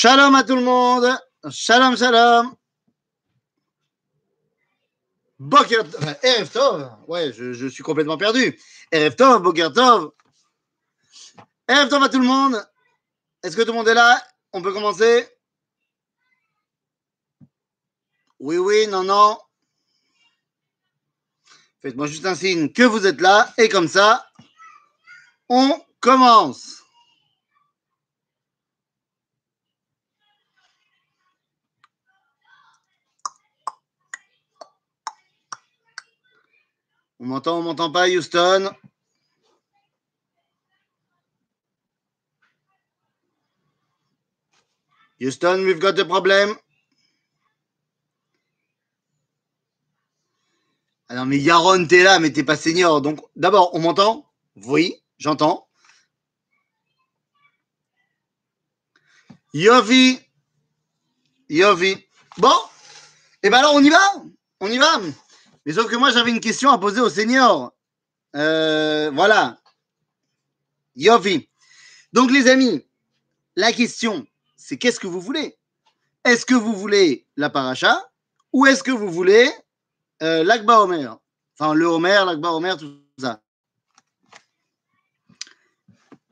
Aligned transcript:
Shalom 0.00 0.32
à 0.36 0.44
tout 0.44 0.54
le 0.54 0.62
monde. 0.62 1.08
Shalom, 1.50 1.96
shalom. 1.96 2.54
Boker 5.40 5.82
enfin, 5.98 6.14
Erev 6.22 6.48
Tov. 6.50 6.88
Ouais, 7.08 7.32
je, 7.32 7.66
suis 7.66 7.82
complètement 7.82 8.16
perdu. 8.16 8.56
Erev 8.92 9.16
Tov, 9.16 9.42
Boker 9.42 9.72
Tov. 9.72 10.12
Erev 11.66 11.88
Tov 11.88 12.00
à 12.04 12.08
tout 12.08 12.20
le 12.20 12.26
monde. 12.26 12.64
Est-ce 13.42 13.56
que 13.56 13.62
tout 13.62 13.72
le 13.72 13.78
monde 13.78 13.88
est 13.88 13.94
là? 13.94 14.22
On 14.52 14.62
peut 14.62 14.72
commencer? 14.72 15.28
Oui, 18.38 18.56
oui, 18.56 18.86
non, 18.86 19.02
non. 19.02 19.36
Faites-moi 21.82 22.06
juste 22.06 22.24
un 22.24 22.36
signe 22.36 22.72
que 22.72 22.84
vous 22.84 23.04
êtes 23.04 23.20
là. 23.20 23.52
Et 23.58 23.68
comme 23.68 23.88
ça, 23.88 24.30
on 25.48 25.76
commence. 25.98 26.84
On 37.20 37.26
m'entend, 37.26 37.58
on 37.58 37.62
m'entend 37.62 37.90
pas, 37.90 38.08
Houston? 38.08 38.70
Houston, 45.20 45.64
we've 45.64 45.80
got 45.80 45.98
a 45.98 46.04
problem. 46.04 46.56
Alors, 51.08 51.26
mais 51.26 51.38
Yaron, 51.38 51.86
t'es 51.86 52.04
là, 52.04 52.20
mais 52.20 52.32
t'es 52.32 52.44
pas 52.44 52.56
senior. 52.56 53.00
Donc, 53.00 53.18
d'abord, 53.34 53.74
on 53.74 53.80
m'entend? 53.80 54.30
Oui, 54.66 55.02
j'entends. 55.18 55.66
Yovi. 59.54 60.20
Yovi. 61.48 62.06
Bon. 62.36 62.54
Et 63.42 63.50
ben 63.50 63.58
alors, 63.58 63.74
on 63.74 63.82
y 63.82 63.88
va? 63.88 63.98
On 64.60 64.70
y 64.70 64.78
va? 64.78 65.00
Mais 65.68 65.74
sauf 65.74 65.90
que 65.90 65.96
moi, 65.96 66.10
j'avais 66.10 66.30
une 66.30 66.40
question 66.40 66.70
à 66.70 66.78
poser 66.78 67.02
au 67.02 67.10
senior. 67.10 67.74
Euh, 68.34 69.10
voilà. 69.12 69.60
Yovi. 70.96 71.46
Donc, 72.14 72.30
les 72.30 72.48
amis, 72.48 72.86
la 73.54 73.70
question, 73.72 74.26
c'est 74.56 74.78
qu'est-ce 74.78 74.98
que 74.98 75.06
vous 75.06 75.20
voulez? 75.20 75.58
Est-ce 76.24 76.46
que 76.46 76.54
vous 76.54 76.72
voulez 76.72 77.26
la 77.36 77.50
paracha 77.50 78.10
ou 78.54 78.64
est-ce 78.64 78.82
que 78.82 78.90
vous 78.90 79.10
voulez 79.10 79.46
euh, 80.22 80.42
l'Akba 80.42 80.80
Omer? 80.80 81.18
Enfin, 81.58 81.74
le 81.74 81.84
Homer, 81.84 82.22
l'Akba 82.24 82.50
Omer, 82.52 82.78
tout 82.78 83.02
ça. 83.18 83.42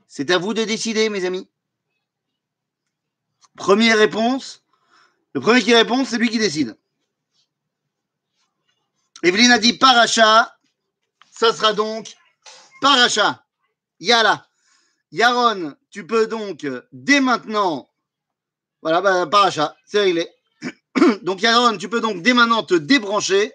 C'est 0.06 0.30
à 0.30 0.38
vous 0.38 0.54
de 0.54 0.64
décider, 0.64 1.10
mes 1.10 1.26
amis. 1.26 1.46
Première 3.54 3.98
réponse. 3.98 4.64
Le 5.34 5.42
premier 5.42 5.60
qui 5.60 5.74
répond, 5.74 6.06
c'est 6.06 6.16
lui 6.16 6.30
qui 6.30 6.38
décide. 6.38 6.74
Evelyne 9.22 9.52
a 9.52 9.58
dit 9.58 9.74
paracha. 9.74 10.56
Ça 11.30 11.52
sera 11.52 11.72
donc 11.72 12.14
paracha. 12.80 13.44
Yala. 14.00 14.46
Yaron, 15.12 15.74
tu 15.90 16.06
peux 16.06 16.26
donc 16.26 16.66
dès 16.92 17.20
maintenant. 17.20 17.88
Voilà, 18.82 19.00
bah, 19.00 19.26
paracha, 19.26 19.74
c'est 19.86 20.00
réglé. 20.00 20.28
Donc 21.22 21.42
Yaron, 21.42 21.76
tu 21.76 21.88
peux 21.88 22.00
donc 22.00 22.22
dès 22.22 22.34
maintenant 22.34 22.62
te 22.62 22.74
débrancher, 22.74 23.52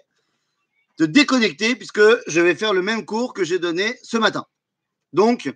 te 0.98 1.04
déconnecter, 1.04 1.74
puisque 1.74 2.02
je 2.26 2.40
vais 2.40 2.54
faire 2.54 2.74
le 2.74 2.82
même 2.82 3.06
cours 3.06 3.32
que 3.32 3.44
j'ai 3.44 3.58
donné 3.58 3.98
ce 4.02 4.16
matin. 4.16 4.46
Donc, 5.12 5.52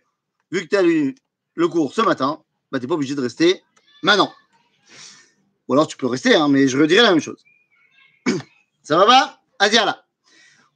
vu 0.50 0.62
que 0.62 0.68
tu 0.68 0.76
as 0.76 0.82
lu 0.82 1.14
le 1.54 1.68
cours 1.68 1.92
ce 1.92 2.00
matin, 2.00 2.42
bah, 2.70 2.78
tu 2.78 2.84
n'es 2.84 2.88
pas 2.88 2.94
obligé 2.94 3.14
de 3.14 3.20
rester 3.20 3.62
maintenant. 4.02 4.32
Ou 5.68 5.74
alors 5.74 5.86
tu 5.86 5.96
peux 5.96 6.06
rester, 6.06 6.34
hein, 6.34 6.48
mais 6.48 6.68
je 6.68 6.78
redirai 6.78 7.02
la 7.02 7.10
même 7.10 7.20
chose. 7.20 7.42
Ça 8.82 8.96
va 8.96 9.06
pas 9.06 9.40
Asiala. 9.58 10.04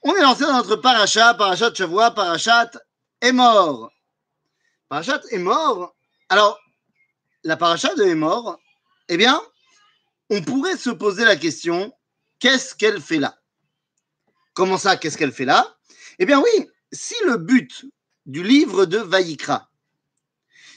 On 0.03 0.15
est 0.15 0.23
lancé 0.23 0.45
dans 0.45 0.57
notre 0.57 0.77
parachat, 0.77 1.35
parachat 1.35 1.75
Shavua, 1.75 2.11
parachat 2.13 2.71
est 3.21 3.33
mort. 3.33 3.93
Parachat 4.89 5.21
est 5.31 5.39
mort. 5.39 5.95
Alors, 6.29 6.59
la 7.45 7.57
parachat 7.57 7.95
de 7.95 8.05
est 8.05 8.15
mort, 8.15 8.59
eh 9.09 9.17
bien, 9.17 9.41
on 10.31 10.43
pourrait 10.43 10.77
se 10.77 10.91
poser 10.91 11.25
la 11.25 11.37
question 11.37 11.93
qu'est-ce 12.39 12.75
qu'elle 12.75 13.01
fait 13.01 13.19
là? 13.19 13.39
Comment 14.55 14.79
ça, 14.79 14.97
qu'est-ce 14.97 15.19
qu'elle 15.19 15.33
fait 15.33 15.45
là? 15.45 15.77
Eh 16.19 16.27
bien, 16.27 16.41
oui, 16.41 16.71
si 16.93 17.15
le 17.25 17.37
but 17.37 17.85
du 18.27 18.43
livre 18.43 18.87
de 18.87 18.99
Vaïkra, 18.99 19.71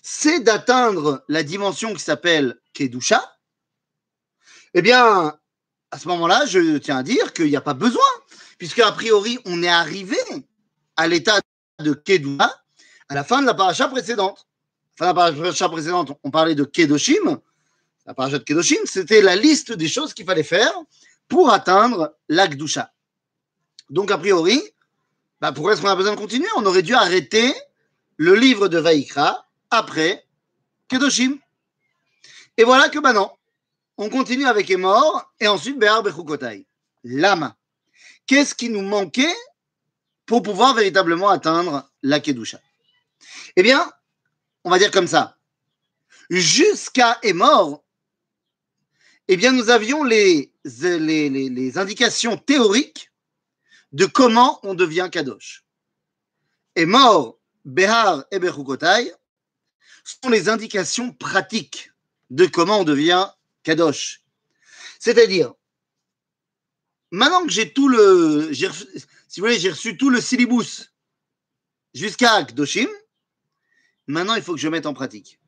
c'est 0.02 0.42
d'atteindre 0.42 1.24
la 1.28 1.44
dimension 1.44 1.94
qui 1.94 2.00
s'appelle 2.00 2.60
Kedusha, 2.74 3.38
eh 4.74 4.82
bien, 4.82 5.40
à 5.94 6.00
ce 6.00 6.08
moment-là, 6.08 6.48
je 6.48 6.78
tiens 6.80 6.98
à 6.98 7.04
dire 7.04 7.34
qu'il 7.34 7.46
n'y 7.46 7.56
a 7.56 7.62
pas 7.62 7.76
besoin, 7.76 8.02
puisque 8.58 8.80
a 8.80 8.92
priori, 8.92 9.38
on 9.46 9.62
est 9.62 9.68
arrivé 9.68 10.18
à 10.98 11.08
l'état 11.08 11.40
de 11.80 11.94
Kedusha 11.94 12.52
à 13.10 13.14
la 13.14 13.24
fin 13.24 13.42
de 13.42 13.46
la 13.46 13.54
paracha 13.54 13.88
précédente. 13.88 14.48
À 15.00 15.06
la 15.06 15.14
fin 15.14 15.30
la 15.30 15.38
paracha 15.38 15.70
précédente, 15.70 16.18
on 16.24 16.32
parlait 16.32 16.56
de 16.56 16.64
Kedoshim. 16.64 17.40
La 18.08 18.16
paracha 18.16 18.40
de 18.40 18.44
Kedoshim, 18.44 18.80
c'était 18.86 19.22
la 19.22 19.36
liste 19.36 19.72
des 19.72 19.88
choses 19.88 20.16
qu'il 20.16 20.26
fallait 20.26 20.42
faire 20.42 20.74
pour 21.28 21.54
atteindre 21.54 22.16
l'Akdusha. 22.28 22.92
Donc, 23.92 24.10
a 24.10 24.18
priori, 24.18 24.64
bah, 25.42 25.52
pourquoi 25.52 25.74
est-ce 25.74 25.82
qu'on 25.82 25.90
a 25.90 25.96
besoin 25.96 26.14
de 26.14 26.20
continuer? 26.20 26.48
On 26.58 26.66
aurait 26.66 26.82
dû 26.82 26.96
arrêter 26.96 27.54
le 28.18 28.34
livre 28.34 28.68
de 28.68 28.80
Vaïkra 28.80 29.48
après 29.70 30.26
Kedoshim. 30.88 31.38
Et 32.58 32.64
voilà 32.64 32.90
que 32.90 32.98
maintenant, 32.98 33.38
on 33.98 34.10
continue 34.10 34.46
avec 34.46 34.70
Emor 34.70 35.34
et 35.40 35.48
ensuite 35.48 35.78
Béar 35.78 36.04
Bechukotai. 36.04 36.68
Lama. 37.04 37.58
Qu'est-ce 38.26 38.56
qui 38.56 38.70
nous 38.70 38.82
manquait 38.82 39.36
pour 40.26 40.42
pouvoir 40.42 40.74
véritablement 40.74 41.30
atteindre 41.30 41.90
la 42.02 42.20
Kedusha? 42.20 42.60
Eh 43.56 43.64
bien, 43.64 43.92
on 44.64 44.70
va 44.70 44.80
dire 44.80 44.92
comme 44.92 45.08
ça. 45.08 45.38
Jusqu'à 46.30 47.20
Emor, 47.22 47.84
eh 49.28 49.38
bien, 49.38 49.52
nous 49.52 49.70
avions 49.70 50.04
les, 50.04 50.52
indications 51.76 52.38
théoriques 52.38 53.12
de 53.92 54.06
comment 54.06 54.60
on 54.64 54.74
devient 54.74 55.10
Kadosh. 55.12 55.64
Et 56.76 56.86
mort, 56.86 57.38
Behar 57.64 58.26
et 58.32 58.40
Bechukotai 58.40 59.14
sont 60.04 60.30
les 60.30 60.50
indications 60.50 61.14
pratiques 61.14 61.92
de 62.30 62.46
comment 62.46 62.80
on 62.80 62.84
devient 62.84 63.30
Kadosh. 63.64 64.22
C'est-à-dire, 65.00 65.54
maintenant 67.12 67.46
que 67.46 67.52
j'ai 67.52 67.74
tout 67.74 67.90
le, 67.90 68.54
si 68.54 69.40
vous 69.40 69.46
voulez, 69.48 69.60
j'ai 69.60 69.72
reçu 69.72 69.98
tout 69.98 70.10
le 70.10 70.22
syllabus 70.22 70.92
jusqu'à 71.94 72.44
Kadoshim, 72.44 72.90
maintenant 74.08 74.36
il 74.36 74.42
faut 74.44 74.54
que 74.54 74.60
je 74.60 74.68
mette 74.68 74.86
en 74.86 74.94
pratique. 74.94 75.40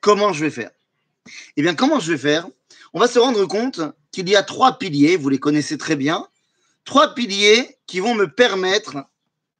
Comment 0.00 0.32
je 0.32 0.44
vais 0.44 0.50
faire? 0.50 0.70
Eh 1.56 1.62
bien, 1.62 1.74
comment 1.74 2.00
je 2.00 2.12
vais 2.12 2.18
faire? 2.18 2.46
On 2.92 3.00
va 3.00 3.08
se 3.08 3.18
rendre 3.18 3.44
compte 3.46 3.80
qu'il 4.12 4.28
y 4.28 4.36
a 4.36 4.42
trois 4.42 4.78
piliers, 4.78 5.16
vous 5.16 5.28
les 5.28 5.38
connaissez 5.38 5.76
très 5.76 5.96
bien, 5.96 6.26
trois 6.84 7.14
piliers 7.14 7.78
qui 7.86 8.00
vont 8.00 8.14
me 8.14 8.26
permettre 8.26 9.04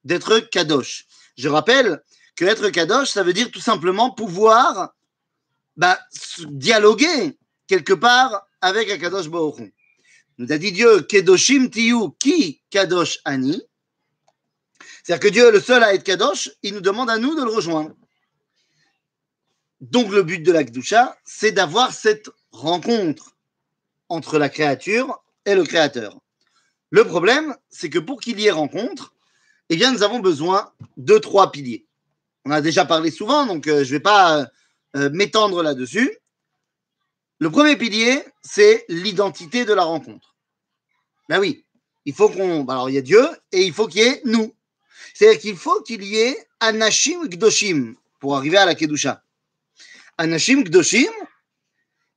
d'être 0.05 0.39
kadosh. 0.39 1.07
Je 1.37 1.49
rappelle 1.49 2.03
que 2.37 2.45
être 2.45 2.71
kadosh, 2.71 3.11
ça 3.11 3.23
veut 3.23 3.33
dire 3.33 3.51
tout 3.51 3.61
simplement 3.61 4.11
pouvoir 4.11 4.95
bah, 5.77 5.99
dialoguer 6.47 7.38
quelque 7.69 7.93
part 7.93 8.49
avec 8.61 8.91
un 8.91 8.99
kadosh 8.99 9.29
Baruch 9.29 9.73
Nous 10.39 10.53
a 10.53 10.59
dit 10.59 10.73
Dieu, 10.73 11.03
kedoshim 11.03 11.71
tiyu 11.71 12.11
ki 12.19 12.61
kadosh 12.71 13.21
ani? 13.25 13.63
C'est-à-dire 15.05 15.21
que 15.21 15.33
Dieu 15.33 15.53
le 15.53 15.61
seul 15.61 15.85
à 15.85 15.95
être 15.95 16.03
kadosh, 16.03 16.51
il 16.63 16.75
nous 16.75 16.81
demande 16.81 17.11
à 17.11 17.19
nous 17.19 17.37
de 17.37 17.45
le 17.45 17.51
rejoindre. 17.51 17.95
Donc 19.81 20.11
le 20.11 20.25
but 20.25 20.43
de 20.43 20.51
la 20.51 20.65
Kdusha, 20.65 21.17
c'est 21.25 21.53
d'avoir 21.53 21.93
cette 21.93 22.29
rencontre 22.51 23.37
entre 24.09 24.39
la 24.39 24.49
créature 24.49 25.23
et 25.45 25.55
le 25.55 25.65
créateur. 25.65 26.19
Le 26.91 27.05
problème, 27.05 27.55
c'est 27.69 27.91
que 27.91 27.99
pour 27.99 28.21
qu'il 28.21 28.41
y 28.41 28.47
ait 28.47 28.51
rencontre, 28.51 29.15
eh 29.69 29.77
bien, 29.77 29.93
nous 29.93 30.03
avons 30.03 30.21
besoin 30.21 30.73
de 30.97 31.19
trois 31.19 31.53
piliers. 31.53 31.87
On 32.45 32.51
a 32.51 32.61
déjà 32.61 32.87
parlé 32.87 33.11
souvent, 33.11 33.47
donc 33.47 33.67
euh, 33.67 33.85
je 33.85 33.93
ne 33.93 33.99
vais 33.99 34.01
pas 34.01 34.49
euh, 34.97 35.11
m'étendre 35.11 35.63
là-dessus. 35.63 36.17
Le 37.41 37.51
premier 37.51 37.77
pilier, 37.77 38.25
c'est 38.43 38.85
l'identité 38.89 39.65
de 39.65 39.73
la 39.73 39.85
rencontre. 39.85 40.35
Ben 41.29 41.39
oui, 41.39 41.65
il 42.05 42.15
faut 42.15 42.29
qu'on. 42.29 42.67
Alors, 42.67 42.91
il 42.91 42.95
y 42.95 42.99
a 42.99 43.03
Dieu 43.03 43.25
et 43.53 43.63
il 43.63 43.73
faut 43.73 43.87
qu'il 43.87 44.03
y 44.03 44.07
ait 44.07 44.21
nous. 44.25 44.55
C'est-à-dire 45.15 45.41
qu'il 45.41 45.57
faut 45.57 45.81
qu'il 45.83 46.03
y 46.03 46.17
ait 46.17 46.49
Anashim 46.61 47.29
Gdoshim 47.29 47.95
pour 48.19 48.37
arriver 48.37 48.57
à 48.57 48.67
la 48.67 48.75
Kedusha. 48.75 49.23
Anashim 50.17 50.63
Gdoshim, 50.63 51.13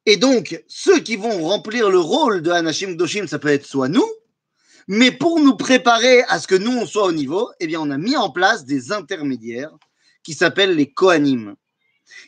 et 0.07 0.17
donc 0.17 0.63
ceux 0.67 0.99
qui 0.99 1.15
vont 1.17 1.43
remplir 1.43 1.89
le 1.89 1.99
rôle 1.99 2.41
de 2.41 2.49
Anashim 2.49 2.93
Gdoshim, 2.93 3.27
ça 3.27 3.37
peut 3.37 3.49
être 3.49 3.65
soit 3.65 3.89
nous, 3.89 4.09
mais 4.87 5.11
pour 5.11 5.39
nous 5.39 5.55
préparer 5.55 6.23
à 6.23 6.39
ce 6.39 6.47
que 6.47 6.55
nous, 6.55 6.71
on 6.71 6.87
soit 6.87 7.05
au 7.05 7.11
niveau, 7.11 7.51
eh 7.59 7.67
bien, 7.67 7.79
on 7.79 7.91
a 7.91 7.97
mis 7.97 8.17
en 8.17 8.31
place 8.31 8.65
des 8.65 8.91
intermédiaires 8.91 9.75
qui 10.23 10.33
s'appellent 10.33 10.75
les 10.75 10.91
Kohanim. 10.91 11.55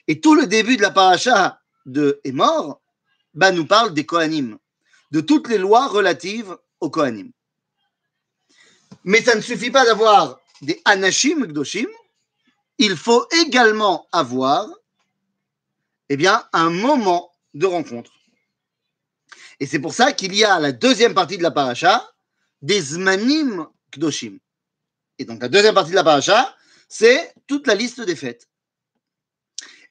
Et 0.08 0.22
tout 0.22 0.36
le 0.36 0.46
début 0.46 0.78
de 0.78 0.84
la 0.84 0.92
paracha 0.92 1.60
de 1.86 2.22
est 2.24 2.32
mort, 2.32 2.83
bah, 3.34 3.52
nous 3.52 3.66
parle 3.66 3.94
des 3.94 4.06
Kohanim, 4.06 4.58
de 5.12 5.22
toutes 5.22 5.50
les 5.50 5.58
lois 5.58 5.88
relatives 5.88 6.58
aux 6.80 6.90
Kohanim. 6.90 7.32
Mais 9.04 9.22
ça 9.22 9.36
ne 9.36 9.42
suffit 9.42 9.72
pas 9.72 9.86
d'avoir 9.86 10.40
des 10.62 10.82
Anashim 10.86 11.46
Gdoshim, 11.46 11.88
il 12.78 12.96
faut 12.96 13.28
également 13.46 14.08
avoir 14.12 14.68
eh 16.10 16.18
bien, 16.18 16.44
un 16.54 16.70
moment 16.70 17.32
de 17.54 17.66
rencontre. 17.66 18.12
Et 19.60 19.66
c'est 19.66 19.80
pour 19.80 19.94
ça 19.94 20.12
qu'il 20.12 20.36
y 20.36 20.44
a 20.44 20.60
la 20.60 20.72
deuxième 20.72 21.14
partie 21.14 21.38
de 21.38 21.44
la 21.44 21.52
paracha, 21.52 22.12
des 22.62 22.82
Zmanim 22.82 23.68
Kdoshim. 23.92 24.40
Et 25.20 25.26
donc 25.26 25.42
la 25.42 25.50
deuxième 25.50 25.76
partie 25.76 25.92
de 25.92 25.96
la 25.96 26.04
paracha, 26.04 26.56
c'est 26.90 27.34
toute 27.48 27.68
la 27.68 27.76
liste 27.76 28.02
des 28.02 28.16
fêtes. 28.16 28.48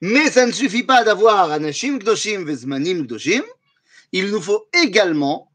Mais 0.02 0.32
ça 0.32 0.46
ne 0.46 0.50
suffit 0.52 0.82
pas 0.82 1.04
d'avoir 1.04 1.52
Anashim 1.52 2.00
Kdoshim 2.00 2.44
Vezmanim 2.44 3.04
Kdoshim, 3.06 3.44
il 4.10 4.32
nous 4.32 4.42
faut 4.42 4.68
également 4.72 5.52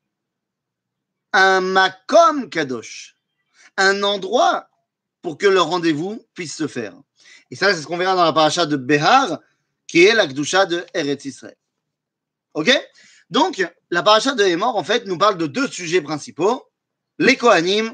un 1.33 1.59
Makom 1.59 2.49
Kadosh, 2.49 3.17
un 3.75 4.01
endroit 4.03 4.69
pour 5.21 5.37
que 5.37 5.47
le 5.47 5.59
rendez-vous 5.59 6.25
puisse 6.33 6.55
se 6.55 6.67
faire. 6.67 6.93
Et 7.51 7.57
ça, 7.57 7.73
c'est 7.73 7.81
ce 7.81 7.87
qu'on 7.87 7.97
verra 7.97 8.15
dans 8.15 8.23
la 8.23 8.31
paracha 8.31 8.65
de 8.65 8.77
Behar, 8.77 9.39
qui 9.85 10.05
est 10.05 10.15
la 10.15 10.25
Kdusha 10.25 10.65
de 10.65 10.85
Eretz 10.93 11.25
Israël. 11.25 11.57
Ok? 12.53 12.71
Donc, 13.29 13.61
la 13.91 14.01
paracha 14.01 14.33
de 14.33 14.45
Hémor, 14.45 14.77
en 14.77 14.83
fait, 14.85 15.05
nous 15.07 15.17
parle 15.17 15.37
de 15.37 15.47
deux 15.47 15.67
sujets 15.67 16.01
principaux, 16.01 16.71
les 17.19 17.35
Kohanim 17.35 17.93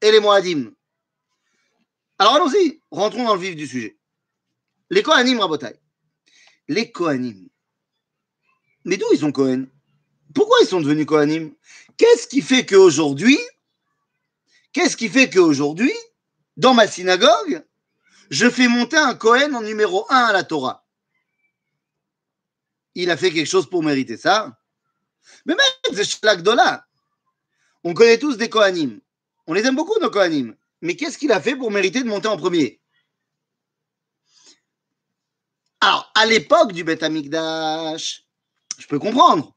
et 0.00 0.10
les 0.10 0.18
Moadim. 0.18 0.72
Alors 2.18 2.34
allons-y, 2.34 2.80
rentrons 2.90 3.24
dans 3.24 3.34
le 3.34 3.40
vif 3.40 3.54
du 3.54 3.68
sujet. 3.68 3.96
Les 4.92 5.02
Kohanim, 5.02 5.40
Rabotai. 5.40 5.80
Les 6.68 6.92
Kohanim. 6.92 7.48
Mais 8.84 8.98
d'où 8.98 9.06
ils 9.10 9.20
sont 9.20 9.32
Kohen? 9.32 9.70
Pourquoi 10.34 10.58
ils 10.60 10.66
sont 10.66 10.82
devenus 10.82 11.06
Kohanim? 11.06 11.54
Qu'est-ce 11.96 12.26
qui 12.26 12.42
fait 12.42 12.66
qu'aujourd'hui, 12.66 13.38
qu'est-ce 14.74 14.98
qui 14.98 15.08
fait 15.08 15.30
qu'aujourd'hui, 15.30 15.94
dans 16.58 16.74
ma 16.74 16.86
synagogue, 16.86 17.64
je 18.30 18.50
fais 18.50 18.68
monter 18.68 18.98
un 18.98 19.14
Kohen 19.14 19.56
en 19.56 19.62
numéro 19.62 20.04
1 20.10 20.14
à 20.14 20.32
la 20.34 20.44
Torah? 20.44 20.86
Il 22.94 23.10
a 23.10 23.16
fait 23.16 23.30
quelque 23.30 23.48
chose 23.48 23.70
pour 23.70 23.82
mériter 23.82 24.18
ça 24.18 24.58
Mais 25.46 25.54
même, 25.54 25.96
c'est 25.96 26.04
Shlagdola. 26.04 26.86
On 27.82 27.94
connaît 27.94 28.18
tous 28.18 28.36
des 28.36 28.50
Kohanim. 28.50 29.00
On 29.46 29.54
les 29.54 29.64
aime 29.64 29.74
beaucoup, 29.74 29.98
nos 30.02 30.10
Kohanim. 30.10 30.54
Mais 30.82 30.96
qu'est-ce 30.96 31.16
qu'il 31.16 31.32
a 31.32 31.40
fait 31.40 31.56
pour 31.56 31.70
mériter 31.70 32.02
de 32.02 32.08
monter 32.08 32.28
en 32.28 32.36
premier? 32.36 32.81
Alors, 35.84 36.12
à 36.14 36.26
l'époque 36.26 36.72
du 36.72 36.84
Beth 36.84 37.02
Amikdash, 37.02 38.22
je 38.78 38.86
peux 38.86 39.00
comprendre, 39.00 39.52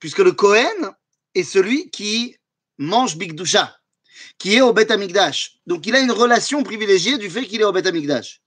puisque 0.00 0.18
le 0.18 0.32
Kohen 0.32 0.90
est 1.36 1.44
celui 1.44 1.88
qui 1.90 2.36
mange 2.78 3.16
Bigdusha, 3.16 3.78
qui 4.38 4.56
est 4.56 4.60
au 4.60 4.72
Beth 4.72 4.90
Amikdash. 4.90 5.60
Donc, 5.68 5.86
il 5.86 5.94
a 5.94 6.00
une 6.00 6.10
relation 6.10 6.64
privilégiée 6.64 7.16
du 7.16 7.30
fait 7.30 7.46
qu'il 7.46 7.60
est 7.60 7.64
au 7.64 7.70
Beth 7.70 7.86
Amikdash. 7.86 8.42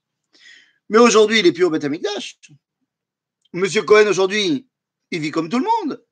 Mais 0.89 0.97
aujourd'hui, 0.97 1.39
il 1.39 1.45
n'est 1.45 1.53
plus 1.53 1.63
au 1.63 1.69
Beth 1.69 1.85
Amikdash. 1.85 2.37
Monsieur 3.53 3.83
Cohen, 3.83 4.07
aujourd'hui, 4.07 4.67
il 5.11 5.21
vit 5.21 5.31
comme 5.31 5.47
tout 5.47 5.59
le 5.59 5.67
monde. 5.79 6.03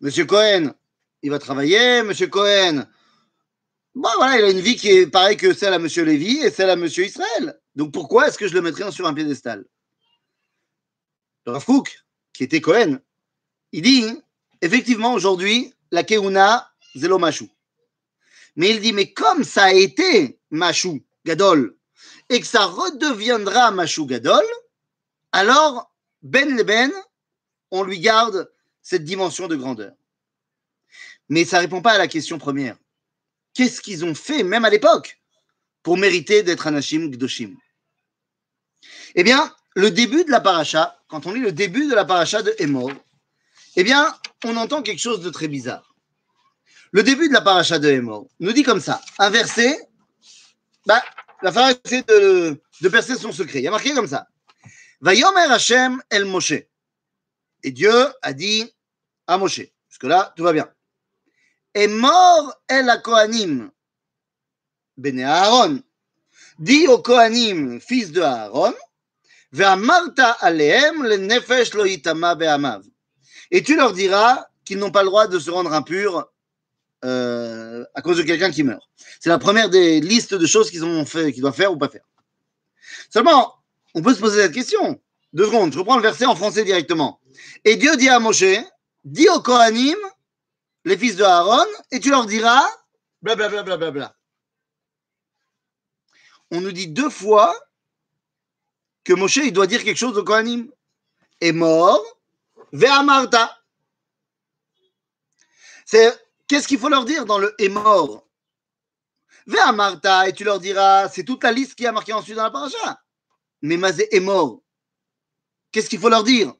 Monsieur 0.00 0.24
Cohen, 0.24 0.74
il 1.22 1.30
va 1.30 1.38
travailler. 1.38 2.02
Monsieur 2.02 2.26
Cohen, 2.26 2.88
bon, 3.94 4.10
voilà, 4.16 4.40
il 4.40 4.44
a 4.46 4.50
une 4.50 4.62
vie 4.62 4.74
qui 4.74 4.88
est 4.88 5.06
pareille 5.06 5.36
que 5.36 5.54
celle 5.54 5.74
à 5.74 5.78
Monsieur 5.78 6.02
Lévy 6.02 6.38
et 6.38 6.50
celle 6.50 6.70
à 6.70 6.76
Monsieur 6.76 7.04
Israël. 7.04 7.56
Donc, 7.76 7.92
pourquoi 7.92 8.26
est-ce 8.26 8.38
que 8.38 8.48
je 8.48 8.54
le 8.54 8.62
mettrais 8.62 8.90
sur 8.90 9.06
un 9.06 9.14
piédestal? 9.14 9.64
Rav 11.48 11.64
qui 12.32 12.44
était 12.44 12.60
Cohen, 12.60 13.00
il 13.72 13.82
dit, 13.82 14.06
effectivement, 14.60 15.14
aujourd'hui, 15.14 15.72
la 15.90 16.04
Keuna, 16.04 16.70
Zélo 16.94 17.18
Machou. 17.18 17.48
Mais 18.56 18.70
il 18.70 18.80
dit, 18.80 18.92
mais 18.92 19.12
comme 19.12 19.44
ça 19.44 19.64
a 19.64 19.72
été 19.72 20.38
Machou, 20.50 21.02
Gadol, 21.24 21.76
et 22.28 22.40
que 22.40 22.46
ça 22.46 22.64
redeviendra 22.64 23.70
Machou 23.70 24.06
Gadol, 24.06 24.44
alors, 25.32 25.92
Ben 26.22 26.56
Leben, 26.56 26.92
on 27.70 27.82
lui 27.82 28.00
garde 28.00 28.50
cette 28.82 29.04
dimension 29.04 29.48
de 29.48 29.56
grandeur. 29.56 29.92
Mais 31.28 31.44
ça 31.44 31.58
ne 31.58 31.62
répond 31.62 31.82
pas 31.82 31.92
à 31.92 31.98
la 31.98 32.08
question 32.08 32.38
première. 32.38 32.76
Qu'est-ce 33.54 33.80
qu'ils 33.80 34.04
ont 34.04 34.14
fait, 34.14 34.42
même 34.42 34.64
à 34.64 34.70
l'époque, 34.70 35.20
pour 35.82 35.98
mériter 35.98 36.42
d'être 36.42 36.66
Anashim 36.66 37.10
Gdoshim? 37.10 37.56
Eh 39.14 39.24
bien, 39.24 39.54
le 39.78 39.92
début 39.92 40.24
de 40.24 40.30
la 40.32 40.40
paracha, 40.40 40.98
quand 41.06 41.26
on 41.26 41.32
lit 41.32 41.40
le 41.40 41.52
début 41.52 41.86
de 41.86 41.94
la 41.94 42.04
paracha 42.04 42.42
de 42.42 42.52
Emor, 42.58 42.90
eh 43.76 43.84
bien, 43.84 44.12
on 44.44 44.56
entend 44.56 44.82
quelque 44.82 44.98
chose 44.98 45.20
de 45.20 45.30
très 45.30 45.46
bizarre. 45.46 45.94
Le 46.90 47.04
début 47.04 47.28
de 47.28 47.32
la 47.32 47.42
paracha 47.42 47.78
de 47.78 47.88
Emor 47.88 48.26
nous 48.40 48.50
dit 48.50 48.64
comme 48.64 48.80
ça, 48.80 49.00
un 49.20 49.30
verset, 49.30 49.88
bah, 50.84 51.00
la 51.42 51.52
pharaon 51.52 51.76
essaie 51.84 52.02
de, 52.02 52.60
de 52.80 52.88
percer 52.88 53.14
son 53.14 53.30
secret. 53.30 53.60
Il 53.60 53.62
y 53.62 53.68
a 53.68 53.70
marqué 53.70 53.94
comme 53.94 54.08
ça. 54.08 54.26
El 56.10 56.24
Moshe. 56.24 56.54
Et 57.62 57.70
Dieu 57.70 57.94
a 58.22 58.32
dit 58.32 58.68
à 59.28 59.38
Moshe. 59.38 59.62
Jusque-là, 59.90 60.32
tout 60.36 60.42
va 60.42 60.52
bien. 60.52 60.68
Et 61.74 61.86
mort 61.86 62.52
el 62.66 63.00
Kohanim, 63.04 63.70
Bene 64.96 65.20
Aaron. 65.20 65.80
Dis 66.58 66.88
aux 66.88 66.98
Kohanim, 66.98 67.80
fils 67.80 68.10
de 68.10 68.22
Aaron, 68.22 68.74
Et 73.50 73.62
tu 73.62 73.76
leur 73.76 73.92
diras 73.92 74.46
qu'ils 74.64 74.78
n'ont 74.78 74.90
pas 74.90 75.02
le 75.02 75.08
droit 75.08 75.26
de 75.26 75.38
se 75.38 75.50
rendre 75.50 75.72
impurs 75.72 76.30
euh, 77.04 77.84
à 77.94 78.02
cause 78.02 78.18
de 78.18 78.22
quelqu'un 78.22 78.50
qui 78.50 78.62
meurt. 78.62 78.82
C'est 79.20 79.30
la 79.30 79.38
première 79.38 79.70
des 79.70 80.00
listes 80.00 80.34
de 80.34 80.46
choses 80.46 80.70
qu'ils 80.70 80.84
ont 80.84 81.06
fait, 81.06 81.32
qu'ils 81.32 81.40
doivent 81.40 81.54
faire 81.54 81.72
ou 81.72 81.78
pas 81.78 81.88
faire. 81.88 82.04
Seulement, 83.08 83.54
on 83.94 84.02
peut 84.02 84.14
se 84.14 84.20
poser 84.20 84.42
cette 84.42 84.52
question. 84.52 85.00
Deux 85.32 85.46
secondes, 85.46 85.72
je 85.72 85.78
reprends 85.78 85.96
le 85.96 86.02
verset 86.02 86.26
en 86.26 86.36
français 86.36 86.64
directement. 86.64 87.20
Et 87.64 87.76
Dieu 87.76 87.96
dit 87.96 88.08
à 88.08 88.18
Moshe, 88.18 88.44
dis 89.04 89.28
aux 89.30 89.40
Kohanim, 89.40 89.96
les 90.84 90.98
fils 90.98 91.16
de 91.16 91.24
Aaron, 91.24 91.66
et 91.90 92.00
tu 92.00 92.10
leur 92.10 92.26
diras, 92.26 92.64
blablabla. 93.22 93.62
Bla, 93.62 93.76
bla, 93.76 93.90
bla, 93.90 94.16
On 96.50 96.60
nous 96.60 96.72
dit 96.72 96.88
deux 96.88 97.10
fois 97.10 97.54
que 99.08 99.14
Moshe, 99.14 99.38
il 99.38 99.54
doit 99.54 99.66
dire 99.66 99.82
quelque 99.84 99.96
chose 99.96 100.18
aux 100.18 100.22
Kohanim. 100.22 100.70
Est 101.40 101.52
mort, 101.52 102.04
Ve'amarta. 102.72 103.58
C'est 105.86 106.14
qu'est-ce 106.46 106.68
qu'il 106.68 106.78
faut 106.78 106.90
leur 106.90 107.06
dire 107.06 107.24
dans 107.24 107.38
le 107.38 107.54
est 107.58 107.70
mort 107.70 108.28
Ve'amarta, 109.46 110.28
et 110.28 110.34
tu 110.34 110.44
leur 110.44 110.60
diras, 110.60 111.08
c'est 111.08 111.24
toute 111.24 111.42
la 111.42 111.52
liste 111.52 111.74
qui 111.74 111.86
a 111.86 111.92
marqué 111.92 112.12
ensuite 112.12 112.36
dans 112.36 112.42
la 112.42 112.50
paracha. 112.50 113.02
Mais 113.62 113.78
Mazé 113.78 114.14
est 114.14 114.20
mort. 114.20 114.60
Qu'est-ce 115.72 115.88
qu'il 115.88 116.00
faut 116.00 116.10
leur 116.10 116.22
dire? 116.22 116.52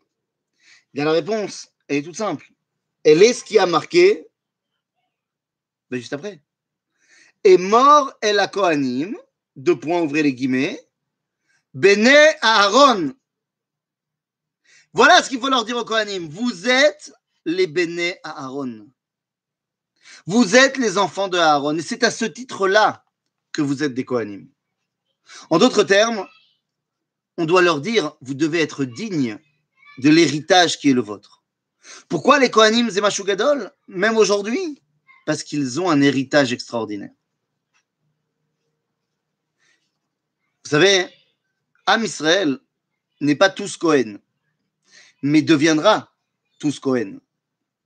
Bien 0.94 1.04
la 1.04 1.12
réponse, 1.12 1.68
elle 1.86 1.98
est 1.98 2.02
toute 2.02 2.16
simple. 2.16 2.50
Elle 3.04 3.22
est 3.22 3.34
ce 3.34 3.44
qui 3.44 3.58
a 3.58 3.66
marqué 3.66 4.26
ben, 5.90 5.98
juste 5.98 6.14
après. 6.14 6.40
Est 7.44 7.58
mort 7.58 8.10
El 8.22 8.40
Kohanim, 8.50 9.18
deux 9.54 9.78
points, 9.78 10.00
ouvrez 10.00 10.22
les 10.22 10.32
guillemets, 10.32 10.87
Bene 11.74 12.34
Aaron, 12.40 13.14
voilà 14.92 15.22
ce 15.22 15.28
qu'il 15.28 15.40
faut 15.40 15.48
leur 15.48 15.64
dire 15.64 15.76
aux 15.76 15.84
Kohanim. 15.84 16.28
Vous 16.28 16.68
êtes 16.68 17.12
les 17.44 18.18
à 18.24 18.44
Aaron. 18.44 18.88
Vous 20.26 20.56
êtes 20.56 20.76
les 20.76 20.98
enfants 20.98 21.28
de 21.28 21.38
Aaron. 21.38 21.76
Et 21.76 21.82
c'est 21.82 22.02
à 22.04 22.10
ce 22.10 22.24
titre-là 22.24 23.04
que 23.52 23.62
vous 23.62 23.82
êtes 23.82 23.94
des 23.94 24.04
Kohanim. 24.04 24.48
En 25.50 25.58
d'autres 25.58 25.84
termes, 25.84 26.26
on 27.36 27.44
doit 27.44 27.62
leur 27.62 27.80
dire, 27.80 28.16
vous 28.20 28.34
devez 28.34 28.60
être 28.60 28.84
digne 28.84 29.38
de 29.98 30.10
l'héritage 30.10 30.78
qui 30.78 30.90
est 30.90 30.94
le 30.94 31.02
vôtre. 31.02 31.44
Pourquoi 32.08 32.38
les 32.38 32.50
Kohanim 32.50 32.90
Zemashou 32.90 33.24
Gadol 33.24 33.70
Même 33.86 34.16
aujourd'hui? 34.16 34.82
Parce 35.26 35.42
qu'ils 35.42 35.80
ont 35.80 35.90
un 35.90 36.00
héritage 36.00 36.52
extraordinaire. 36.52 37.12
Vous 40.64 40.70
savez, 40.70 41.06
Am 41.88 42.04
Israël 42.04 42.58
n'est 43.20 43.34
pas 43.34 43.50
tous 43.50 43.76
Kohen 43.76 44.20
mais 45.22 45.42
deviendra 45.42 46.12
tous 46.58 46.78
Cohen. 46.78 47.18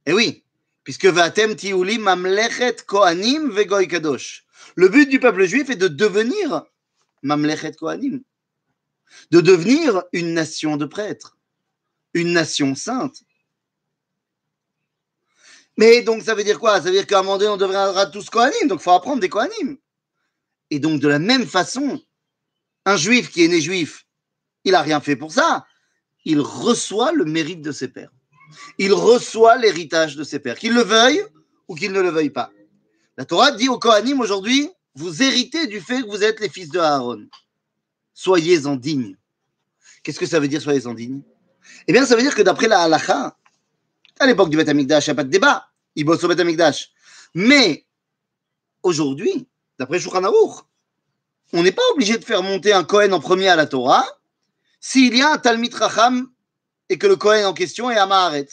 Eh 0.07 0.13
oui, 0.13 0.45
puisque 0.85 1.07
Vatem 1.07 1.57
Tiuli 1.57 1.99
Mamlechet 1.99 2.77
Kohanim 2.87 3.51
Vegoy 3.51 3.89
Kadosh. 3.89 4.45
Le 4.75 4.89
but 4.89 5.09
du 5.09 5.21
peuple 5.21 5.45
juif 5.45 5.71
est 5.71 5.77
de 5.77 5.89
devenir 5.89 6.65
Mamlechet 7.23 7.73
Kohanim, 7.73 8.23
de 9.31 9.41
devenir 9.41 10.03
une 10.13 10.35
nation 10.35 10.77
de 10.77 10.85
prêtres, 10.85 11.37
une 12.15 12.33
nation 12.33 12.75
sainte. 12.75 13.23
Mais 15.79 16.03
donc 16.03 16.23
ça 16.23 16.35
veut 16.35 16.45
dire 16.45 16.61
quoi? 16.61 16.81
Ça 16.81 16.87
veut 16.87 16.93
dire 16.93 17.07
qu'à 17.07 17.21
un 17.21 17.23
moment 17.23 17.39
donné, 17.39 17.51
on 17.51 17.57
deviendra 17.57 18.07
tous 18.07 18.29
Kohanim, 18.29 18.69
donc 18.69 18.81
il 18.81 18.85
faut 18.85 18.91
apprendre 18.91 19.21
des 19.21 19.29
Kohanim. 19.29 19.79
Et 20.71 20.79
donc 20.79 21.01
de 21.01 21.09
la 21.09 21.19
même 21.19 21.47
façon, 21.47 22.03
un 22.85 22.97
juif 22.97 23.31
qui 23.31 23.45
est 23.45 23.49
né 23.49 23.61
juif, 23.61 24.07
il 24.65 24.73
n'a 24.73 24.83
rien 24.83 25.01
fait 25.01 25.17
pour 25.17 25.33
ça 25.33 25.67
il 26.25 26.41
reçoit 26.41 27.13
le 27.13 27.25
mérite 27.25 27.63
de 27.63 27.73
ses 27.73 27.89
pères. 27.89 28.13
il 28.79 28.93
reçoit 28.93 29.57
l'héritage 29.57 30.17
de 30.17 30.25
ses 30.25 30.39
pères, 30.39 30.59
qu'il 30.59 30.75
le 30.75 30.83
veuille 30.83 31.23
ou 31.69 31.75
qu'il 31.75 31.93
ne 31.93 32.01
le 32.01 32.11
veuille 32.11 32.31
pas. 32.31 32.51
La 33.17 33.25
Torah 33.25 33.53
dit 33.53 33.69
aux 33.69 33.79
Kohanim 33.79 34.21
aujourd'hui, 34.21 34.71
vous 34.95 35.23
héritez 35.23 35.67
du 35.67 35.81
fait 35.81 36.03
que 36.03 36.07
vous 36.07 36.23
êtes 36.23 36.41
les 36.41 36.49
fils 36.49 36.69
de 36.69 36.79
Aaron. 36.79 37.27
Soyez-en 38.15 38.77
dignes. 38.77 39.17
Qu'est-ce 40.03 40.19
que 40.19 40.27
ça 40.27 40.39
veut 40.39 40.49
dire, 40.49 40.61
soyez-en 40.61 40.95
dignes 40.95 41.23
Eh 41.87 41.93
bien, 41.93 42.05
ça 42.05 42.15
veut 42.15 42.23
dire 42.23 42.35
que 42.35 42.43
d'après 42.43 42.69
la 42.69 42.83
halacha, 42.83 43.37
à 44.19 44.27
l'époque 44.27 44.51
du 44.51 44.57
Beth 44.57 44.69
Amikdash, 44.69 45.07
il 45.07 45.11
n'y 45.11 45.13
a 45.13 45.15
pas 45.17 45.25
de 45.25 45.31
débat. 45.31 45.69
Il 45.95 46.05
bosse 46.05 46.23
au 46.25 46.29
Beth 46.29 46.41
Amikdash. 46.41 46.91
Mais 47.35 47.87
aujourd'hui, 48.83 49.49
d'après 49.79 49.99
Shulchan 49.99 50.25
on 51.53 51.63
n'est 51.63 51.73
pas 51.73 51.83
obligé 51.93 52.19
de 52.19 52.25
faire 52.25 52.43
monter 52.43 52.73
un 52.73 52.85
Kohen 52.85 53.13
en 53.13 53.21
premier 53.21 53.49
à 53.49 53.57
la 53.57 53.67
Torah 53.67 54.07
s'il 54.81 55.17
y 55.17 55.23
a 55.23 55.33
un 55.33 55.39
Talmid 55.39 55.73
Racham 55.75 56.29
et 56.89 56.99
que 56.99 57.07
le 57.07 57.17
Kohen 57.17 57.45
en 57.45 57.53
question 57.53 57.91
est 57.91 57.97
Amaharet. 57.97 58.49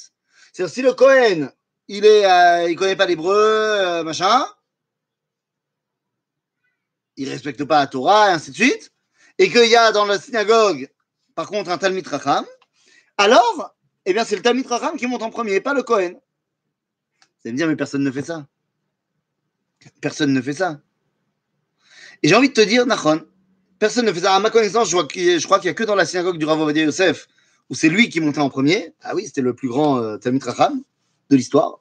C'est-à-dire 0.53 0.73
si 0.73 0.81
le 0.81 0.93
Kohen, 0.93 1.51
il 1.87 2.05
est, 2.05 2.25
euh, 2.25 2.73
connaît 2.75 2.95
pas 2.95 3.05
l'hébreu, 3.05 3.35
euh, 3.35 4.03
machin, 4.03 4.45
il 7.17 7.29
respecte 7.29 7.63
pas 7.63 7.79
la 7.79 7.87
Torah 7.87 8.29
et 8.29 8.33
ainsi 8.33 8.51
de 8.51 8.55
suite, 8.55 8.91
et 9.37 9.49
qu'il 9.49 9.67
y 9.67 9.75
a 9.75 9.91
dans 9.91 10.05
la 10.05 10.19
synagogue, 10.19 10.89
par 11.35 11.47
contre, 11.47 11.69
un 11.69 11.77
Talmid 11.77 12.05
Racham, 12.07 12.45
alors, 13.17 13.75
eh 14.05 14.13
bien, 14.13 14.23
c'est 14.23 14.35
le 14.35 14.41
Talmid 14.41 14.65
Racham 14.67 14.95
qui 14.97 15.07
monte 15.07 15.23
en 15.23 15.29
premier, 15.29 15.59
pas 15.59 15.73
le 15.73 15.83
Kohen. 15.83 16.13
Vous 16.13 16.19
allez 17.43 17.51
me 17.51 17.57
dire, 17.57 17.67
mais 17.67 17.75
personne 17.75 18.03
ne 18.03 18.11
fait 18.11 18.23
ça. 18.23 18.47
Personne 20.01 20.33
ne 20.33 20.41
fait 20.41 20.53
ça. 20.53 20.79
Et 22.23 22.27
j'ai 22.27 22.35
envie 22.35 22.49
de 22.49 22.53
te 22.53 22.61
dire, 22.61 22.85
Nachon, 22.85 23.25
personne 23.79 24.05
ne 24.05 24.13
ça. 24.13 24.35
À 24.35 24.39
ma 24.39 24.49
connaissance, 24.49 24.89
je, 24.89 24.95
crois 25.45 25.59
qu'il 25.59 25.67
n'y 25.67 25.71
a 25.71 25.73
que 25.73 25.83
dans 25.83 25.95
la 25.95 26.05
synagogue 26.05 26.37
du 26.37 26.45
Rav 26.45 26.59
Ovadia 26.61 26.83
Yosef 26.83 27.27
où 27.69 27.75
c'est 27.75 27.89
lui 27.89 28.09
qui 28.09 28.19
montait 28.19 28.39
en 28.39 28.49
premier. 28.49 28.93
Ah 29.01 29.15
oui, 29.15 29.25
c'était 29.27 29.41
le 29.41 29.53
plus 29.53 29.67
grand 29.67 29.97
euh, 29.99 30.17
Talmud 30.17 30.43
Racham 30.43 30.81
de 31.29 31.35
l'histoire 31.35 31.79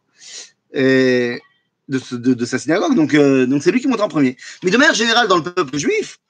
de, 1.88 2.44
sa 2.44 2.58
synagogue. 2.58 2.94
Donc, 2.94 3.14
euh, 3.14 3.46
donc 3.46 3.62
c'est 3.62 3.72
lui 3.72 3.80
qui 3.80 3.88
montait 3.88 4.02
en 4.02 4.08
premier. 4.08 4.36
Mais 4.62 4.70
de 4.70 4.76
manière 4.76 4.94
générale, 4.94 5.28
dans 5.28 5.38
le 5.38 5.44
peuple 5.44 5.76
juif, 5.78 6.20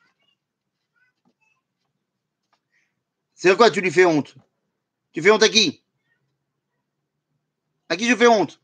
c'est 3.35 3.57
quoi 3.57 3.71
Tu 3.71 3.81
lui 3.81 3.91
fais 3.91 4.05
honte? 4.05 4.35
Tu 5.13 5.23
fais 5.23 5.31
honte 5.31 5.43
à 5.43 5.49
qui? 5.49 5.83
À 7.89 7.97
qui 7.97 8.09
je 8.09 8.17
fais 8.17 8.27
honte? 8.27 8.61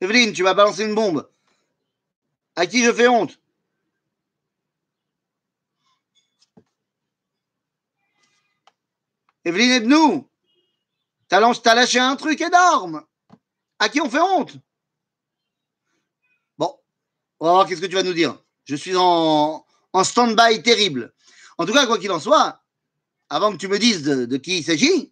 Evelyne, 0.00 0.32
tu 0.32 0.42
vas 0.42 0.54
balancer 0.54 0.84
une 0.84 0.94
bombe. 0.94 1.28
À 2.60 2.66
qui 2.66 2.84
je 2.84 2.92
fais 2.92 3.08
honte? 3.08 3.40
Evelyne 9.46 9.70
aide-nous. 9.70 10.28
T'as 11.26 11.74
lâché 11.74 11.98
un 11.98 12.16
truc 12.16 12.38
énorme. 12.42 13.02
À 13.78 13.88
qui 13.88 14.02
on 14.02 14.10
fait 14.10 14.20
honte? 14.20 14.58
Bon, 16.58 16.78
on 17.38 17.46
va 17.46 17.52
voir 17.52 17.66
qu'est-ce 17.66 17.80
que 17.80 17.86
tu 17.86 17.94
vas 17.94 18.02
nous 18.02 18.12
dire. 18.12 18.38
Je 18.64 18.76
suis 18.76 18.94
en, 18.94 19.64
stand-by 20.04 20.62
terrible. 20.62 21.14
En 21.56 21.64
tout 21.64 21.72
cas, 21.72 21.86
quoi 21.86 21.98
qu'il 21.98 22.12
en 22.12 22.20
soit, 22.20 22.62
avant 23.30 23.52
que 23.52 23.56
tu 23.56 23.68
me 23.68 23.78
dises 23.78 24.02
de, 24.02 24.36
qui 24.36 24.58
il 24.58 24.64
s'agit, 24.64 25.10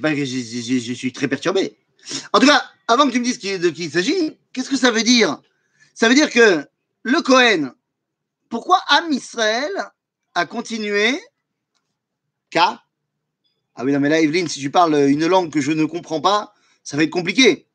pas, 0.00 0.14
je, 0.14 0.94
suis 0.94 1.12
très 1.12 1.28
perturbé. 1.28 1.76
En 2.32 2.40
tout 2.40 2.46
cas, 2.46 2.62
avant 2.88 3.06
que 3.06 3.12
tu 3.12 3.20
me 3.20 3.24
dises 3.24 3.38
de 3.38 3.70
qui 3.70 3.84
il 3.84 3.90
s'agit, 3.90 4.38
qu'est-ce 4.52 4.70
que 4.70 4.76
ça 4.76 4.90
veut 4.90 5.02
dire? 5.02 5.40
Ça 5.94 6.08
veut 6.08 6.14
dire 6.14 6.30
que 6.30 6.66
le 7.02 7.22
Cohen, 7.22 7.72
pourquoi 8.48 8.80
Am 8.88 9.12
Israël 9.12 9.70
a 10.34 10.46
continué 10.46 11.20
K? 12.50 12.58
Ah 12.58 13.84
oui, 13.84 13.92
non, 13.92 14.00
mais 14.00 14.08
là, 14.08 14.20
Evelyne, 14.20 14.48
si 14.48 14.60
tu 14.60 14.70
parles 14.70 14.94
une 15.08 15.26
langue 15.26 15.50
que 15.50 15.60
je 15.60 15.72
ne 15.72 15.84
comprends 15.84 16.20
pas, 16.20 16.54
ça 16.84 16.96
va 16.96 17.04
être 17.04 17.10
compliqué. 17.10 17.66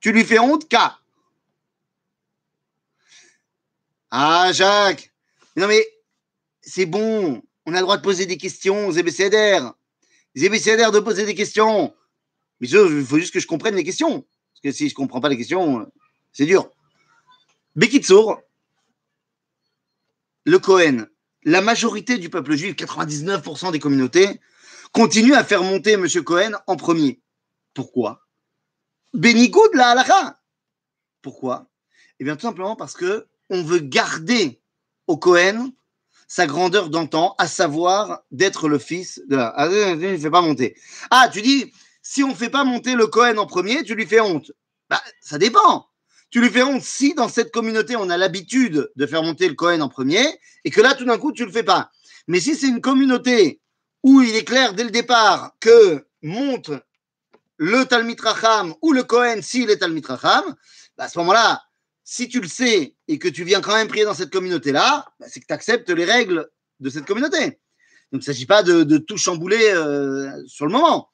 Tu 0.00 0.12
lui 0.12 0.24
fais 0.24 0.38
honte, 0.38 0.68
K. 0.68 0.76
Ah, 4.10 4.52
Jacques. 4.52 5.12
Non, 5.56 5.66
mais 5.66 5.86
c'est 6.62 6.86
bon. 6.86 7.42
On 7.66 7.74
a 7.74 7.76
le 7.76 7.82
droit 7.82 7.98
de 7.98 8.02
poser 8.02 8.24
des 8.24 8.38
questions 8.38 8.86
aux 8.86 8.92
EBCDR. 8.92 9.74
Les 10.38 10.46
EBCDR 10.46 10.92
de 10.92 11.00
poser 11.00 11.26
des 11.26 11.34
questions. 11.34 11.92
Mais 12.60 12.68
il 12.68 13.04
faut 13.04 13.18
juste 13.18 13.34
que 13.34 13.40
je 13.40 13.48
comprenne 13.48 13.74
les 13.74 13.82
questions. 13.82 14.20
Parce 14.20 14.60
que 14.62 14.70
si 14.70 14.88
je 14.88 14.94
ne 14.94 14.96
comprends 14.96 15.20
pas 15.20 15.28
les 15.28 15.36
questions, 15.36 15.90
c'est 16.32 16.46
dur. 16.46 16.70
Bekitsour, 17.74 18.40
le 20.44 20.58
Cohen, 20.60 21.06
la 21.42 21.60
majorité 21.60 22.18
du 22.18 22.30
peuple 22.30 22.54
juif, 22.54 22.76
99% 22.76 23.72
des 23.72 23.80
communautés, 23.80 24.40
continue 24.92 25.34
à 25.34 25.42
faire 25.42 25.64
monter 25.64 25.94
M. 25.94 26.06
Cohen 26.22 26.52
en 26.68 26.76
premier. 26.76 27.20
Pourquoi? 27.74 28.24
Bénigoud 29.14 29.74
la 29.74 29.88
halakha. 29.88 30.40
Pourquoi? 31.20 31.68
Eh 32.20 32.24
bien, 32.24 32.36
tout 32.36 32.42
simplement 32.42 32.76
parce 32.76 32.94
que 32.94 33.26
on 33.50 33.64
veut 33.64 33.80
garder 33.80 34.60
au 35.08 35.16
Cohen 35.16 35.72
sa 36.28 36.46
grandeur 36.46 36.90
d'antan, 36.90 37.34
à 37.38 37.48
savoir 37.48 38.20
d'être 38.30 38.68
le 38.68 38.78
fils 38.78 39.20
de. 39.26 39.36
Ah, 39.36 39.68
ne 39.68 40.28
pas 40.28 40.42
monter. 40.42 40.76
Ah, 41.10 41.28
tu 41.32 41.42
dis, 41.42 41.72
si 42.02 42.22
on 42.22 42.28
ne 42.28 42.34
fait 42.34 42.50
pas 42.50 42.64
monter 42.64 42.94
le 42.94 43.06
Cohen 43.06 43.38
en 43.38 43.46
premier, 43.46 43.82
tu 43.82 43.94
lui 43.94 44.06
fais 44.06 44.20
honte. 44.20 44.52
Bah, 44.90 45.02
ça 45.20 45.38
dépend. 45.38 45.88
Tu 46.30 46.42
lui 46.42 46.50
fais 46.50 46.62
honte 46.62 46.82
si 46.82 47.14
dans 47.14 47.28
cette 47.28 47.50
communauté 47.50 47.96
on 47.96 48.10
a 48.10 48.18
l'habitude 48.18 48.90
de 48.94 49.06
faire 49.06 49.22
monter 49.22 49.48
le 49.48 49.54
Cohen 49.54 49.80
en 49.80 49.88
premier 49.88 50.22
et 50.64 50.70
que 50.70 50.82
là 50.82 50.94
tout 50.94 51.06
d'un 51.06 51.16
coup 51.16 51.32
tu 51.32 51.46
le 51.46 51.50
fais 51.50 51.62
pas. 51.62 51.90
Mais 52.26 52.40
si 52.40 52.54
c'est 52.54 52.68
une 52.68 52.82
communauté 52.82 53.62
où 54.02 54.20
il 54.20 54.36
est 54.36 54.44
clair 54.44 54.74
dès 54.74 54.84
le 54.84 54.90
départ 54.90 55.52
que 55.60 56.06
monte 56.20 56.70
le 57.56 57.84
Talmid 57.86 58.20
Racham 58.20 58.74
ou 58.82 58.92
le 58.92 59.04
Cohen 59.04 59.40
s'il 59.40 59.70
est 59.70 59.78
Talmid 59.78 60.04
Racham, 60.04 60.54
bah, 60.98 61.04
à 61.04 61.08
ce 61.08 61.18
moment-là, 61.20 61.62
si 62.10 62.26
tu 62.26 62.40
le 62.40 62.48
sais 62.48 62.94
et 63.06 63.18
que 63.18 63.28
tu 63.28 63.44
viens 63.44 63.60
quand 63.60 63.74
même 63.74 63.86
prier 63.86 64.06
dans 64.06 64.14
cette 64.14 64.32
communauté-là, 64.32 65.04
bah, 65.20 65.26
c'est 65.28 65.40
que 65.40 65.46
tu 65.46 65.52
acceptes 65.52 65.90
les 65.90 66.06
règles 66.06 66.48
de 66.80 66.88
cette 66.88 67.04
communauté. 67.04 67.60
Donc 68.10 68.12
il 68.12 68.16
ne 68.16 68.22
s'agit 68.22 68.46
pas 68.46 68.62
de, 68.62 68.96
tout 68.96 69.18
chambouler 69.18 69.72
euh, 69.74 70.32
sur 70.46 70.64
le 70.64 70.72
moment. 70.72 71.10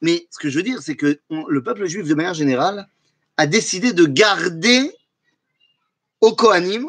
Mais 0.00 0.26
ce 0.30 0.38
que 0.38 0.48
je 0.48 0.56
veux 0.56 0.62
dire, 0.62 0.80
c'est 0.80 0.96
que 0.96 1.20
le 1.28 1.62
peuple 1.62 1.84
juif, 1.84 2.06
de 2.06 2.14
manière 2.14 2.32
générale, 2.32 2.88
a 3.36 3.46
décidé 3.46 3.92
de 3.92 4.06
garder 4.06 4.90
au 6.22 6.34
Kohanim 6.34 6.88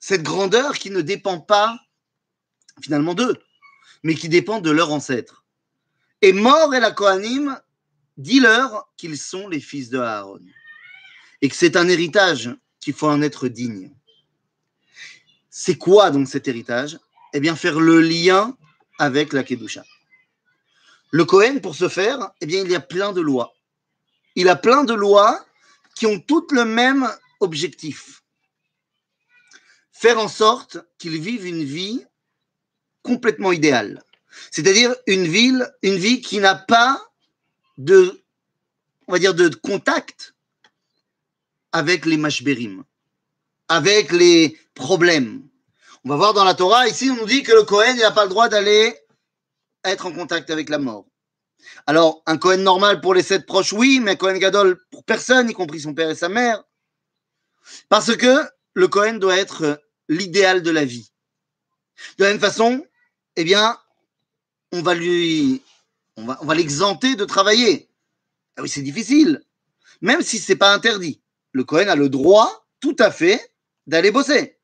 cette 0.00 0.22
grandeur 0.22 0.78
qui 0.78 0.88
ne 0.88 1.02
dépend 1.02 1.40
pas 1.40 1.78
finalement 2.80 3.12
d'eux, 3.12 3.36
mais 4.02 4.14
qui 4.14 4.30
dépend 4.30 4.62
de 4.62 4.70
leurs 4.70 4.90
ancêtres. 4.90 5.44
Et 6.22 6.32
mort 6.32 6.74
et 6.74 6.80
la 6.80 6.92
Kohanim, 6.92 7.60
dis-leur 8.16 8.90
qu'ils 8.96 9.18
sont 9.18 9.48
les 9.48 9.60
fils 9.60 9.90
de 9.90 9.98
Aaron 9.98 10.40
et 11.44 11.48
que 11.50 11.56
c'est 11.56 11.76
un 11.76 11.88
héritage 11.88 12.56
qu'il 12.80 12.94
faut 12.94 13.06
en 13.06 13.20
être 13.20 13.48
digne. 13.48 13.90
C'est 15.50 15.76
quoi 15.76 16.10
donc 16.10 16.26
cet 16.26 16.48
héritage? 16.48 16.98
Eh 17.34 17.40
bien, 17.40 17.54
faire 17.54 17.80
le 17.80 18.00
lien 18.00 18.56
avec 18.98 19.34
la 19.34 19.44
Kedusha. 19.44 19.84
Le 21.10 21.26
Cohen, 21.26 21.60
pour 21.60 21.74
ce 21.74 21.90
faire, 21.90 22.30
eh 22.40 22.46
bien, 22.46 22.62
il 22.62 22.70
y 22.70 22.74
a 22.74 22.80
plein 22.80 23.12
de 23.12 23.20
lois. 23.20 23.54
Il 24.36 24.48
a 24.48 24.56
plein 24.56 24.84
de 24.84 24.94
lois 24.94 25.44
qui 25.94 26.06
ont 26.06 26.18
toutes 26.18 26.50
le 26.50 26.64
même 26.64 27.06
objectif. 27.40 28.22
Faire 29.92 30.18
en 30.18 30.28
sorte 30.28 30.78
qu'il 30.96 31.20
vive 31.20 31.44
une 31.44 31.62
vie 31.62 32.06
complètement 33.02 33.52
idéale. 33.52 34.02
C'est-à-dire 34.50 34.96
une, 35.06 35.26
ville, 35.26 35.70
une 35.82 35.96
vie 35.96 36.22
qui 36.22 36.38
n'a 36.38 36.54
pas 36.54 37.06
de, 37.76 38.24
on 39.08 39.12
va 39.12 39.18
dire, 39.18 39.34
de 39.34 39.50
contact 39.50 40.33
avec 41.74 42.06
les 42.06 42.16
mashberim, 42.16 42.84
avec 43.68 44.12
les 44.12 44.56
problèmes. 44.74 45.42
On 46.04 46.08
va 46.08 46.16
voir 46.16 46.32
dans 46.32 46.44
la 46.44 46.54
Torah, 46.54 46.86
ici 46.86 47.10
on 47.10 47.16
nous 47.16 47.26
dit 47.26 47.42
que 47.42 47.52
le 47.52 47.64
Cohen 47.64 47.94
n'a 47.94 48.12
pas 48.12 48.22
le 48.22 48.30
droit 48.30 48.48
d'aller 48.48 48.96
être 49.82 50.06
en 50.06 50.12
contact 50.12 50.50
avec 50.50 50.68
la 50.68 50.78
mort. 50.78 51.04
Alors, 51.86 52.22
un 52.26 52.38
Cohen 52.38 52.58
normal 52.58 53.00
pour 53.00 53.12
les 53.12 53.24
sept 53.24 53.44
proches, 53.44 53.72
oui, 53.72 53.98
mais 54.00 54.12
un 54.12 54.16
Cohen 54.16 54.38
Gadol 54.38 54.80
pour 54.92 55.02
personne, 55.02 55.50
y 55.50 55.52
compris 55.52 55.80
son 55.80 55.94
père 55.94 56.08
et 56.08 56.14
sa 56.14 56.28
mère. 56.28 56.62
Parce 57.88 58.16
que 58.16 58.44
le 58.74 58.86
Cohen 58.86 59.14
doit 59.14 59.36
être 59.36 59.82
l'idéal 60.08 60.62
de 60.62 60.70
la 60.70 60.84
vie. 60.84 61.10
De 62.18 62.24
la 62.24 62.30
même 62.30 62.40
façon, 62.40 62.86
eh 63.34 63.42
bien, 63.42 63.76
on 64.70 64.80
va 64.82 64.94
lui, 64.94 65.60
on 66.16 66.24
va, 66.24 66.38
on 66.40 66.46
va 66.46 66.54
l'exenter 66.54 67.16
de 67.16 67.24
travailler. 67.24 67.90
Ah 68.56 68.62
oui, 68.62 68.68
c'est 68.68 68.82
difficile, 68.82 69.42
même 70.00 70.22
si 70.22 70.38
c'est 70.38 70.54
pas 70.54 70.72
interdit. 70.72 71.20
Le 71.54 71.62
Cohen 71.62 71.88
a 71.88 71.94
le 71.94 72.08
droit, 72.08 72.66
tout 72.80 72.96
à 72.98 73.10
fait, 73.10 73.54
d'aller 73.86 74.10
bosser. 74.10 74.58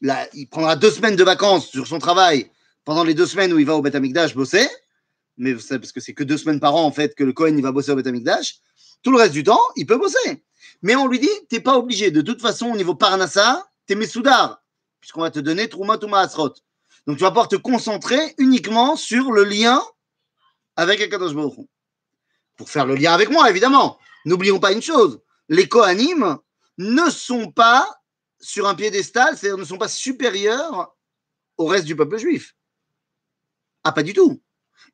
Là, 0.00 0.26
il 0.32 0.48
prendra 0.48 0.74
deux 0.74 0.90
semaines 0.90 1.14
de 1.14 1.22
vacances 1.22 1.68
sur 1.68 1.86
son 1.86 1.98
travail 1.98 2.50
pendant 2.84 3.04
les 3.04 3.12
deux 3.12 3.26
semaines 3.26 3.52
où 3.52 3.58
il 3.58 3.66
va 3.66 3.76
au 3.76 3.82
Beth 3.82 3.94
Amikdash 3.94 4.34
bosser, 4.34 4.66
mais 5.36 5.54
parce 5.54 5.92
que 5.92 6.00
c'est 6.00 6.14
que 6.14 6.24
deux 6.24 6.38
semaines 6.38 6.58
par 6.58 6.74
an 6.74 6.84
en 6.84 6.90
fait 6.90 7.14
que 7.14 7.22
le 7.22 7.34
Cohen 7.34 7.60
va 7.60 7.70
bosser 7.70 7.92
au 7.92 7.96
Beth 7.96 8.06
Amikdash, 8.06 8.60
tout 9.02 9.10
le 9.10 9.18
reste 9.18 9.34
du 9.34 9.44
temps, 9.44 9.60
il 9.76 9.84
peut 9.84 9.98
bosser. 9.98 10.42
Mais 10.80 10.96
on 10.96 11.06
lui 11.06 11.18
dit, 11.18 11.28
t'es 11.50 11.60
pas 11.60 11.76
obligé. 11.76 12.10
De 12.10 12.22
toute 12.22 12.40
façon, 12.40 12.70
au 12.70 12.76
niveau 12.76 12.94
Parnassa, 12.94 13.68
t'es 13.86 13.94
Messoudar, 13.94 14.62
puisqu'on 15.00 15.20
va 15.20 15.30
te 15.30 15.38
donner 15.38 15.68
Trouma 15.68 15.98
Touma 15.98 16.20
Asrot. 16.20 16.54
Donc 17.06 17.18
tu 17.18 17.22
vas 17.22 17.30
pouvoir 17.30 17.48
te 17.48 17.56
concentrer 17.56 18.34
uniquement 18.38 18.96
sur 18.96 19.32
le 19.32 19.44
lien 19.44 19.82
avec 20.76 21.02
Akadosh. 21.02 21.34
Pour 22.56 22.70
faire 22.70 22.86
le 22.86 22.94
lien 22.94 23.12
avec 23.12 23.28
moi, 23.28 23.50
évidemment. 23.50 23.98
N'oublions 24.24 24.58
pas 24.58 24.72
une 24.72 24.82
chose, 24.82 25.20
les 25.50 25.68
Kohanim 25.68 26.38
ne 26.78 27.10
sont 27.10 27.50
pas 27.52 28.00
sur 28.40 28.66
un 28.66 28.74
piédestal, 28.74 29.36
c'est-à-dire 29.36 29.58
ne 29.58 29.64
sont 29.64 29.76
pas 29.76 29.88
supérieurs 29.88 30.96
au 31.58 31.66
reste 31.66 31.84
du 31.84 31.94
peuple 31.94 32.16
juif. 32.16 32.54
Ah, 33.84 33.92
pas 33.92 34.02
du 34.02 34.14
tout. 34.14 34.40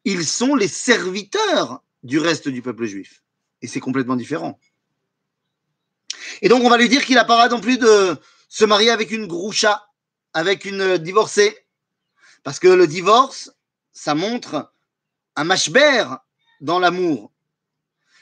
Ils 0.05 0.27
sont 0.27 0.57
les 0.57 0.67
serviteurs 0.67 1.83
du 2.03 2.19
reste 2.19 2.49
du 2.49 2.63
peuple 2.63 2.87
juif. 2.87 3.23
Et 3.63 3.69
c'est 3.69 3.81
complètement 3.81 4.17
différent. 4.17 4.59
Et 6.43 6.49
donc, 6.49 6.65
on 6.65 6.71
va 6.71 6.79
lui 6.79 6.89
dire 6.89 7.05
qu'il 7.05 7.15
n'a 7.15 7.25
pas 7.25 7.49
non 7.49 7.61
plus 7.61 7.79
de 7.79 8.17
se 8.49 8.65
marier 8.65 8.91
avec 8.91 9.11
une 9.11 9.27
groucha, 9.27 9.87
avec 10.33 10.65
une 10.65 10.99
divorcée. 10.99 11.67
Parce 12.43 12.59
que 12.59 12.69
le 12.69 12.87
divorce, 12.87 13.53
ça 13.93 14.15
montre 14.15 14.73
un 15.37 15.45
machber 15.45 16.05
dans 16.61 16.79
l'amour. 16.79 17.33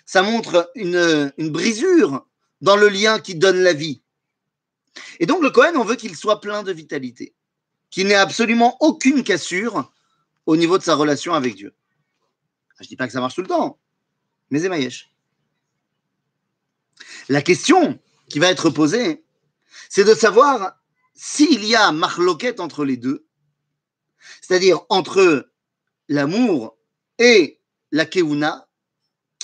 Ça 0.06 0.22
montre 0.22 0.70
une, 0.74 1.32
brisure 1.38 2.26
dans 2.60 2.76
le 2.76 2.88
lien 2.88 3.18
qui 3.18 3.34
donne 3.34 3.58
la 3.62 3.72
vie. 3.72 4.02
Et 5.18 5.26
donc, 5.26 5.42
le 5.42 5.50
Cohen, 5.50 5.74
on 5.76 5.84
veut 5.84 5.96
qu'il 5.96 6.16
soit 6.16 6.40
plein 6.40 6.62
de 6.62 6.72
vitalité, 6.72 7.34
qu'il 7.90 8.06
n'ait 8.06 8.14
absolument 8.14 8.76
aucune 8.80 9.24
cassure 9.24 9.92
au 10.46 10.56
niveau 10.56 10.78
de 10.78 10.82
sa 10.82 10.94
relation 10.94 11.34
avec 11.34 11.54
Dieu. 11.54 11.74
Je 12.78 12.84
ne 12.84 12.88
dis 12.88 12.96
pas 12.96 13.06
que 13.06 13.12
ça 13.12 13.20
marche 13.20 13.34
tout 13.34 13.42
le 13.42 13.48
temps, 13.48 13.78
mais 14.50 14.60
c'est 14.60 14.68
Maïesh. 14.68 15.10
La 17.28 17.42
question 17.42 17.98
qui 18.28 18.38
va 18.38 18.50
être 18.50 18.70
posée, 18.70 19.24
c'est 19.88 20.04
de 20.04 20.14
savoir 20.14 20.76
s'il 21.14 21.64
y 21.64 21.74
a 21.74 21.92
marloquette 21.92 22.60
entre 22.60 22.84
les 22.84 22.96
deux, 22.96 23.26
c'est-à-dire 24.40 24.80
entre 24.88 25.50
l'amour 26.08 26.76
et 27.18 27.60
la 27.92 28.04
keuna, 28.04 28.63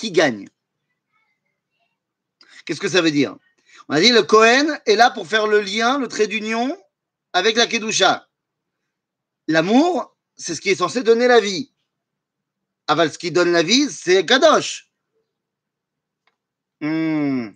gagne 0.09 0.47
Qu'est-ce 2.65 2.79
que 2.79 2.89
ça 2.89 3.01
veut 3.01 3.11
dire? 3.11 3.35
On 3.89 3.95
a 3.95 4.01
dit 4.01 4.11
le 4.11 4.23
Cohen 4.23 4.77
est 4.85 4.95
là 4.95 5.11
pour 5.11 5.27
faire 5.27 5.47
le 5.47 5.61
lien, 5.61 5.99
le 5.99 6.07
trait 6.07 6.27
d'union 6.27 6.77
avec 7.33 7.55
la 7.55 7.67
Kedusha. 7.67 8.27
L'amour, 9.47 10.15
c'est 10.35 10.55
ce 10.55 10.61
qui 10.61 10.69
est 10.69 10.75
censé 10.75 11.03
donner 11.03 11.27
la 11.27 11.39
vie. 11.39 11.71
Aval, 12.87 13.11
ce 13.11 13.17
qui 13.17 13.31
donne 13.31 13.51
la 13.51 13.63
vie, 13.63 13.89
c'est 13.89 14.25
Kadosh. 14.25 14.91
Hmm. 16.81 17.49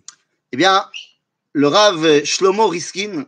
Eh 0.52 0.56
bien, 0.56 0.88
le 1.52 1.68
Rav 1.68 2.24
Shlomo 2.24 2.68
Riskin 2.68 3.26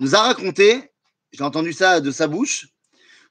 nous 0.00 0.14
a 0.14 0.22
raconté, 0.22 0.92
j'ai 1.32 1.44
entendu 1.44 1.72
ça 1.72 2.00
de 2.00 2.10
sa 2.10 2.26
bouche, 2.26 2.68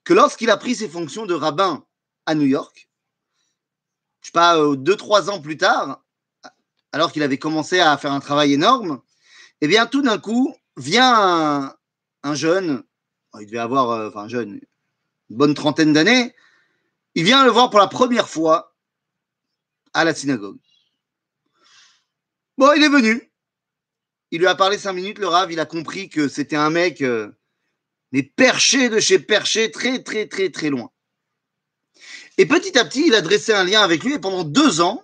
que 0.03 0.13
lorsqu'il 0.13 0.49
a 0.49 0.57
pris 0.57 0.75
ses 0.75 0.89
fonctions 0.89 1.25
de 1.25 1.33
rabbin 1.33 1.85
à 2.25 2.35
New 2.35 2.45
York, 2.45 2.88
pas, 4.31 4.57
euh, 4.57 4.75
deux, 4.75 4.95
trois 4.95 5.29
ans 5.29 5.41
plus 5.41 5.57
tard, 5.57 6.03
alors 6.91 7.11
qu'il 7.11 7.23
avait 7.23 7.37
commencé 7.37 7.79
à 7.79 7.97
faire 7.97 8.11
un 8.11 8.19
travail 8.19 8.53
énorme, 8.53 9.01
eh 9.61 9.67
bien, 9.67 9.85
tout 9.85 10.01
d'un 10.01 10.17
coup, 10.17 10.55
vient 10.77 11.75
un, 12.23 12.35
jeune, 12.35 12.83
il 13.39 13.45
devait 13.45 13.59
avoir, 13.59 13.91
euh, 13.91 14.27
jeune, 14.27 14.59
une 15.29 15.37
bonne 15.37 15.53
trentaine 15.53 15.93
d'années, 15.93 16.33
il 17.15 17.23
vient 17.23 17.43
le 17.43 17.51
voir 17.51 17.69
pour 17.69 17.79
la 17.79 17.87
première 17.87 18.29
fois 18.29 18.75
à 19.93 20.03
la 20.03 20.13
synagogue. 20.13 20.59
Bon, 22.57 22.71
il 22.75 22.83
est 22.83 22.89
venu. 22.89 23.31
Il 24.31 24.39
lui 24.39 24.47
a 24.47 24.55
parlé 24.55 24.77
cinq 24.77 24.93
minutes, 24.93 25.17
le 25.17 25.27
Rav, 25.27 25.51
il 25.51 25.59
a 25.59 25.65
compris 25.65 26.09
que 26.09 26.27
c'était 26.27 26.55
un 26.55 26.69
mec, 26.69 27.01
euh, 27.01 27.31
mais 28.11 28.21
perché 28.21 28.89
de 28.89 28.99
chez 28.99 29.17
perché, 29.19 29.71
très, 29.71 30.03
très, 30.03 30.27
très, 30.27 30.49
très 30.49 30.69
loin. 30.69 30.91
Et 32.39 32.45
petit 32.45 32.77
à 32.77 32.85
petit, 32.85 33.03
il 33.05 33.15
a 33.15 33.21
dressé 33.21 33.51
un 33.51 33.65
lien 33.65 33.81
avec 33.81 34.01
lui 34.01 34.13
et 34.13 34.19
pendant 34.19 34.45
deux 34.45 34.79
ans, 34.79 35.03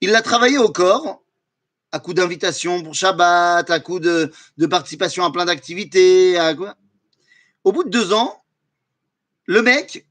il 0.00 0.12
l'a 0.12 0.22
travaillé 0.22 0.56
au 0.56 0.70
corps, 0.70 1.22
à 1.92 2.00
coup 2.00 2.14
d'invitation 2.14 2.82
pour 2.82 2.94
Shabbat, 2.94 3.68
à 3.68 3.80
coup 3.80 4.00
de, 4.00 4.32
participation 4.70 5.26
à 5.26 5.30
plein 5.30 5.44
d'activités. 5.44 6.38
Au 7.64 7.72
bout 7.72 7.84
de 7.84 7.90
deux 7.90 8.14
ans, 8.14 8.42
le 9.44 9.60
mec 9.60 10.06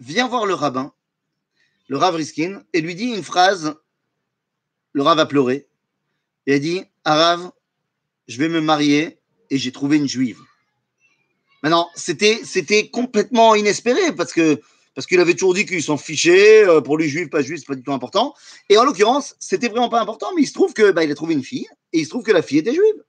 vient 0.00 0.28
voir 0.28 0.44
le 0.44 0.52
rabbin, 0.52 0.92
le 1.86 1.96
Rav 1.96 2.16
Riskin, 2.16 2.62
et 2.74 2.82
lui 2.82 2.94
dit 2.94 3.06
une 3.06 3.24
phrase 3.24 3.74
le 4.92 5.02
Rav 5.02 5.18
a 5.18 5.24
pleuré 5.24 5.66
et 6.46 6.52
a 6.52 6.58
dit 6.58 6.84
Arav, 7.04 7.52
je 8.26 8.36
vais 8.36 8.50
me 8.50 8.60
marier 8.60 9.18
et 9.48 9.56
j'ai 9.56 9.72
trouvé 9.72 9.96
une 9.96 10.08
juive. 10.08 10.42
Maintenant, 11.62 11.88
c'était, 11.94 12.40
c'était 12.44 12.88
complètement 12.88 13.54
inespéré 13.54 14.12
parce 14.16 14.32
que 14.32 14.60
parce 14.98 15.06
qu'il 15.06 15.20
avait 15.20 15.34
toujours 15.34 15.54
dit 15.54 15.64
qu'il 15.64 15.80
s'en 15.80 15.96
fichait, 15.96 16.66
euh, 16.66 16.80
pour 16.80 16.98
lui, 16.98 17.08
juif, 17.08 17.30
pas 17.30 17.40
juif, 17.40 17.60
c'est 17.60 17.66
pas 17.68 17.76
du 17.76 17.84
tout 17.84 17.92
important. 17.92 18.34
Et 18.68 18.76
en 18.78 18.82
l'occurrence, 18.82 19.36
c'était 19.38 19.68
vraiment 19.68 19.88
pas 19.88 20.00
important, 20.00 20.26
mais 20.34 20.42
il 20.42 20.46
se 20.46 20.54
trouve 20.54 20.74
que 20.74 20.90
bah, 20.90 21.04
il 21.04 21.12
a 21.12 21.14
trouvé 21.14 21.34
une 21.34 21.44
fille, 21.44 21.68
et 21.92 22.00
il 22.00 22.04
se 22.04 22.10
trouve 22.10 22.24
que 22.24 22.32
la 22.32 22.42
fille 22.42 22.58
était 22.58 22.74
juive. 22.74 23.04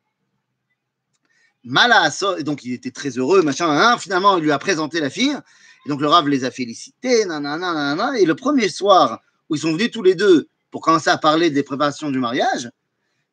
Mala, 1.63 2.11
donc 2.41 2.63
il 2.63 2.73
était 2.73 2.91
très 2.91 3.17
heureux, 3.17 3.41
machin, 3.41 3.97
finalement, 3.97 4.37
il 4.37 4.43
lui 4.43 4.51
a 4.51 4.59
présenté 4.59 4.99
la 4.99 5.09
fille, 5.09 5.35
et 5.83 5.89
donc 5.89 5.99
le 5.99 6.07
Rav 6.07 6.27
les 6.27 6.45
a 6.45 6.51
félicités, 6.51 7.25
nanana, 7.25 8.19
et 8.19 8.25
le 8.25 8.35
premier 8.35 8.69
soir 8.69 9.21
où 9.49 9.55
ils 9.55 9.61
sont 9.61 9.71
venus 9.71 9.89
tous 9.89 10.03
les 10.03 10.13
deux 10.13 10.47
pour 10.69 10.81
commencer 10.81 11.09
à 11.09 11.17
parler 11.17 11.49
des 11.49 11.63
préparations 11.63 12.11
du 12.11 12.19
mariage, 12.19 12.69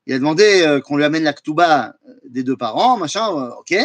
il 0.07 0.15
a 0.15 0.19
demandé 0.19 0.63
euh, 0.63 0.81
qu'on 0.81 0.97
lui 0.97 1.05
amène 1.05 1.25
la 1.25 1.35
ktouba 1.35 1.89
euh, 2.09 2.13
des 2.25 2.43
deux 2.43 2.57
parents, 2.57 2.97
machin, 2.97 3.29
ok. 3.59 3.77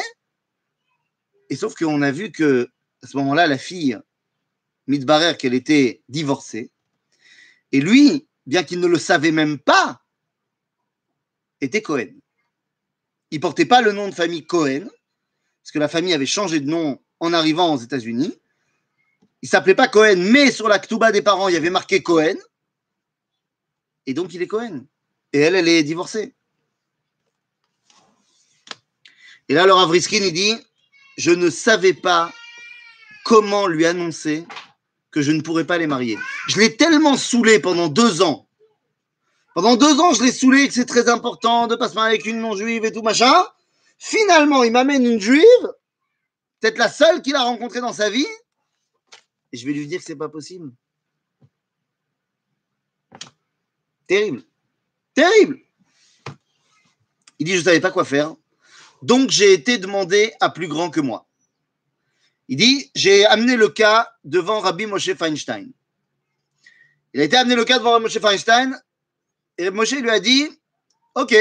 Et 1.51 1.57
sauf 1.57 1.75
qu'on 1.75 2.01
a 2.01 2.11
vu 2.11 2.31
que 2.31 2.71
à 3.03 3.07
ce 3.07 3.17
moment-là, 3.17 3.45
la 3.45 3.57
fille, 3.57 3.99
Mitbarer, 4.87 5.35
qu'elle 5.37 5.53
était 5.53 6.01
divorcée. 6.07 6.71
Et 7.73 7.81
lui, 7.81 8.25
bien 8.45 8.63
qu'il 8.63 8.79
ne 8.79 8.87
le 8.87 8.97
savait 8.97 9.31
même 9.31 9.59
pas, 9.59 10.01
était 11.59 11.81
Cohen. 11.81 12.13
Il 13.31 13.41
portait 13.41 13.65
pas 13.65 13.81
le 13.81 13.91
nom 13.91 14.07
de 14.07 14.13
famille 14.13 14.45
Cohen, 14.45 14.87
parce 15.61 15.71
que 15.73 15.79
la 15.79 15.89
famille 15.89 16.13
avait 16.13 16.25
changé 16.25 16.61
de 16.61 16.69
nom 16.69 17.01
en 17.19 17.33
arrivant 17.33 17.73
aux 17.73 17.79
États-Unis. 17.79 18.33
Il 19.41 19.49
s'appelait 19.49 19.75
pas 19.75 19.89
Cohen, 19.89 20.17
mais 20.17 20.51
sur 20.51 20.69
la 20.69 20.79
ktouba 20.79 21.11
des 21.11 21.21
parents, 21.21 21.49
il 21.49 21.53
y 21.53 21.57
avait 21.57 21.69
marqué 21.69 22.01
Cohen. 22.01 22.37
Et 24.05 24.13
donc, 24.13 24.33
il 24.33 24.41
est 24.41 24.47
Cohen. 24.47 24.85
Et 25.33 25.39
elle, 25.39 25.55
elle 25.55 25.67
est 25.67 25.83
divorcée. 25.83 26.33
Et 29.49 29.53
là, 29.53 29.65
Laura 29.65 29.85
Vriskin, 29.85 30.23
il 30.23 30.33
dit 30.33 30.55
Je 31.17 31.31
ne 31.31 31.49
savais 31.49 31.93
pas 31.93 32.31
comment 33.23 33.67
lui 33.67 33.85
annoncer 33.85 34.45
que 35.11 35.21
je 35.21 35.31
ne 35.31 35.41
pourrais 35.41 35.65
pas 35.65 35.77
les 35.77 35.87
marier. 35.87 36.17
Je 36.47 36.59
l'ai 36.59 36.75
tellement 36.75 37.17
saoulé 37.17 37.59
pendant 37.59 37.89
deux 37.89 38.21
ans. 38.21 38.47
Pendant 39.53 39.75
deux 39.75 39.99
ans, 39.99 40.13
je 40.13 40.23
l'ai 40.23 40.31
saoulé 40.31 40.67
que 40.67 40.73
c'est 40.73 40.85
très 40.85 41.09
important 41.09 41.67
de 41.67 41.75
pas 41.75 41.89
se 41.89 41.95
marier 41.95 42.15
avec 42.15 42.25
une 42.25 42.39
non-juive 42.39 42.85
et 42.85 42.91
tout 42.91 43.01
machin. 43.01 43.45
Finalement, 43.97 44.63
il 44.63 44.71
m'amène 44.71 45.05
une 45.05 45.19
juive, 45.19 45.73
peut-être 46.59 46.77
la 46.77 46.89
seule 46.89 47.21
qu'il 47.21 47.35
a 47.35 47.43
rencontrée 47.43 47.81
dans 47.81 47.93
sa 47.93 48.09
vie, 48.09 48.25
et 49.51 49.57
je 49.57 49.65
vais 49.65 49.73
lui 49.73 49.85
dire 49.85 49.99
que 49.99 50.05
c'est 50.05 50.15
pas 50.15 50.29
possible. 50.29 50.71
Terrible. 54.07 54.43
Terrible. 55.13 55.59
Il 57.37 57.45
dit, 57.45 57.53
je 57.53 57.59
ne 57.59 57.63
savais 57.63 57.79
pas 57.79 57.91
quoi 57.91 58.05
faire. 58.05 58.33
Donc, 59.01 59.29
j'ai 59.29 59.53
été 59.53 59.77
demandé 59.77 60.33
à 60.39 60.49
plus 60.49 60.67
grand 60.67 60.89
que 60.89 61.01
moi. 61.01 61.27
Il 62.47 62.57
dit, 62.57 62.91
j'ai 62.95 63.25
amené 63.25 63.55
le 63.55 63.69
cas 63.69 64.11
devant 64.23 64.59
Rabbi 64.59 64.85
Moshe 64.85 65.13
Feinstein. 65.13 65.71
Il 67.13 67.21
a 67.21 67.23
été 67.23 67.37
amené 67.37 67.55
le 67.55 67.65
cas 67.65 67.79
devant 67.79 67.99
Moshe 67.99 68.19
Feinstein 68.19 68.77
et 69.57 69.69
Moshe 69.69 69.93
lui 69.93 70.09
a 70.09 70.19
dit, 70.19 70.49
ok, 71.15 71.35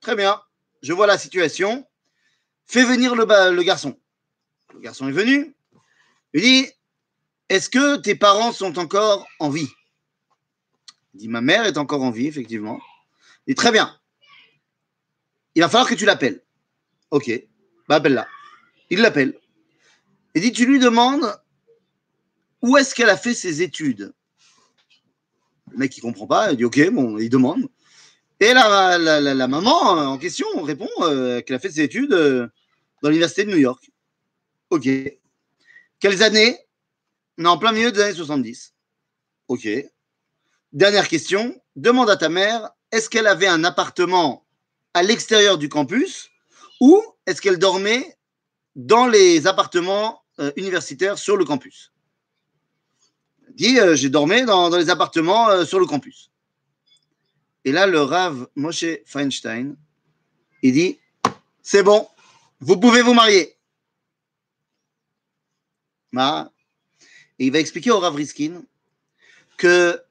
très 0.00 0.14
bien, 0.14 0.40
je 0.82 0.92
vois 0.92 1.06
la 1.06 1.16
situation, 1.16 1.86
fais 2.66 2.84
venir 2.84 3.14
le, 3.14 3.24
le 3.50 3.62
garçon. 3.62 3.98
Le 4.74 4.80
garçon 4.80 5.08
est 5.08 5.12
venu. 5.12 5.54
Il 6.34 6.42
dit, 6.42 6.68
est-ce 7.48 7.68
que 7.68 7.96
tes 7.96 8.14
parents 8.14 8.52
sont 8.52 8.78
encore 8.78 9.26
en 9.38 9.48
vie? 9.48 9.68
Il 11.14 11.20
dit, 11.20 11.28
ma 11.28 11.40
mère 11.40 11.66
est 11.66 11.78
encore 11.78 12.02
en 12.02 12.10
vie, 12.10 12.26
effectivement. 12.26 12.80
Il 13.46 13.52
dit, 13.52 13.54
très 13.54 13.72
bien. 13.72 13.98
Il 15.54 15.62
va 15.62 15.68
falloir 15.68 15.88
que 15.88 15.94
tu 15.94 16.04
l'appelles. 16.04 16.41
Ok, 17.12 17.30
bah 17.88 17.96
appelle-la. 17.96 18.26
Il 18.88 19.00
l'appelle. 19.00 19.38
Il 20.34 20.40
dit, 20.40 20.50
tu 20.50 20.64
lui 20.64 20.78
demandes 20.78 21.38
où 22.62 22.78
est-ce 22.78 22.94
qu'elle 22.94 23.10
a 23.10 23.18
fait 23.18 23.34
ses 23.34 23.60
études? 23.60 24.14
Le 25.70 25.76
mec, 25.76 25.96
il 25.96 26.00
comprend 26.00 26.26
pas. 26.26 26.52
Il 26.52 26.56
dit, 26.56 26.64
ok, 26.64 26.90
bon, 26.90 27.18
il 27.18 27.28
demande. 27.28 27.68
Et 28.40 28.54
la, 28.54 28.96
la, 28.98 29.46
maman 29.46 29.90
en 29.90 30.16
question 30.16 30.46
répond 30.62 30.88
euh, 31.02 31.42
qu'elle 31.42 31.56
a 31.56 31.58
fait 31.58 31.70
ses 31.70 31.82
études 31.82 32.14
euh, 32.14 32.48
dans 33.02 33.10
l'université 33.10 33.44
de 33.44 33.50
New 33.50 33.58
York. 33.58 33.90
Ok. 34.70 34.88
Quelles 36.00 36.22
années? 36.22 36.58
Non, 37.36 37.50
en 37.50 37.58
plein 37.58 37.72
milieu 37.72 37.92
des 37.92 38.00
années 38.00 38.14
70. 38.14 38.72
Ok. 39.48 39.68
Dernière 40.72 41.08
question, 41.08 41.60
demande 41.76 42.08
à 42.08 42.16
ta 42.16 42.30
mère, 42.30 42.70
est-ce 42.90 43.10
qu'elle 43.10 43.26
avait 43.26 43.46
un 43.48 43.64
appartement 43.64 44.46
à 44.94 45.02
l'extérieur 45.02 45.58
du 45.58 45.68
campus? 45.68 46.31
Ou 46.82 47.00
est-ce 47.26 47.40
qu'elle 47.40 47.60
dormait 47.60 48.18
dans 48.74 49.06
les 49.06 49.46
appartements 49.46 50.24
euh, 50.40 50.50
universitaires 50.56 51.16
sur 51.16 51.36
le 51.36 51.44
campus? 51.44 51.92
Il 53.50 53.54
dit, 53.54 53.78
euh, 53.78 53.94
j'ai 53.94 54.10
dormi 54.10 54.44
dans, 54.44 54.68
les 54.76 54.90
appartements 54.90 55.48
euh, 55.48 55.64
sur 55.64 55.78
le 55.78 55.86
campus. 55.86 56.32
Et 57.64 57.70
là, 57.70 57.86
le 57.86 58.00
Rav 58.00 58.48
Moshe 58.56 58.84
Feinstein, 59.06 59.76
il 60.62 60.72
dit, 60.72 60.98
c'est 61.62 61.84
bon, 61.84 62.08
vous 62.58 62.80
pouvez 62.80 63.02
vous 63.02 63.14
marier. 63.14 63.56
Ma- 66.10 66.50
Et 67.38 67.46
il 67.46 67.52
va 67.52 67.60
expliquer 67.60 67.92
au 67.92 68.00
Rav 68.00 68.16
Riskin 68.16 68.64
que, 69.56 70.02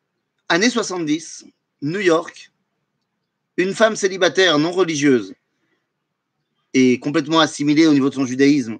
années 0.47 0.69
70, 0.69 1.47
New 1.81 1.99
York, 1.99 2.53
une 3.57 3.73
femme 3.73 3.97
célibataire 3.97 4.57
non 4.57 4.71
religieuse 4.71 5.33
et 6.73 6.99
complètement 6.99 7.39
assimilée 7.39 7.87
au 7.87 7.93
niveau 7.93 8.09
de 8.09 8.15
son 8.15 8.25
judaïsme, 8.25 8.79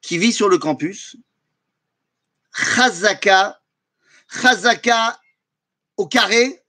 qui 0.00 0.18
vit 0.18 0.32
sur 0.32 0.48
le 0.48 0.58
campus, 0.58 1.16
Chazaka, 2.52 3.60
Chazaka 4.28 5.20
au 5.96 6.06
carré, 6.06 6.62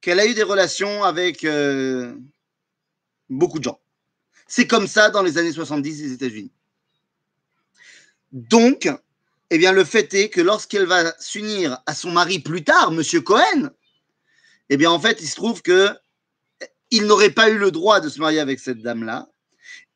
qu'elle 0.00 0.20
a 0.20 0.26
eu 0.26 0.34
des 0.34 0.42
relations 0.42 1.02
avec 1.02 1.44
euh, 1.44 2.14
beaucoup 3.28 3.58
de 3.58 3.64
gens. 3.64 3.80
C'est 4.46 4.66
comme 4.66 4.86
ça 4.86 5.10
dans 5.10 5.22
les 5.22 5.38
années 5.38 5.52
70 5.52 6.02
des 6.02 6.12
États-Unis. 6.12 6.52
Donc, 8.32 8.88
eh 9.50 9.58
bien, 9.58 9.72
le 9.72 9.84
fait 9.84 10.12
est 10.14 10.28
que 10.28 10.40
lorsqu'elle 10.40 10.86
va 10.86 11.14
s'unir 11.18 11.78
à 11.86 11.94
son 11.94 12.10
mari 12.10 12.38
plus 12.38 12.64
tard, 12.64 12.90
Monsieur 12.90 13.20
Cohen, 13.20 13.70
eh 14.68 14.76
bien, 14.76 14.90
en 14.90 15.00
fait, 15.00 15.20
il 15.20 15.28
se 15.28 15.36
trouve 15.36 15.62
que 15.62 15.90
il 16.90 17.06
n'aurait 17.06 17.30
pas 17.30 17.50
eu 17.50 17.58
le 17.58 17.70
droit 17.70 18.00
de 18.00 18.08
se 18.08 18.20
marier 18.20 18.40
avec 18.40 18.60
cette 18.60 18.80
dame-là. 18.80 19.28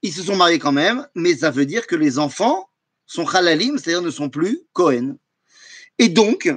Ils 0.03 0.13
se 0.13 0.23
sont 0.23 0.37
mariés 0.37 0.59
quand 0.59 0.73
même, 0.73 1.07
mais 1.15 1.37
ça 1.37 1.51
veut 1.51 1.67
dire 1.67 1.87
que 1.87 1.97
les 1.97 2.19
enfants 2.19 2.69
sont 3.07 3.27
halalim, 3.27 3.79
c'est-à-dire 3.79 4.03
ne 4.03 4.11
sont 4.11 4.29
plus 4.29 4.61
Cohen. 4.73 5.17
Et 5.99 6.09
donc, 6.09 6.53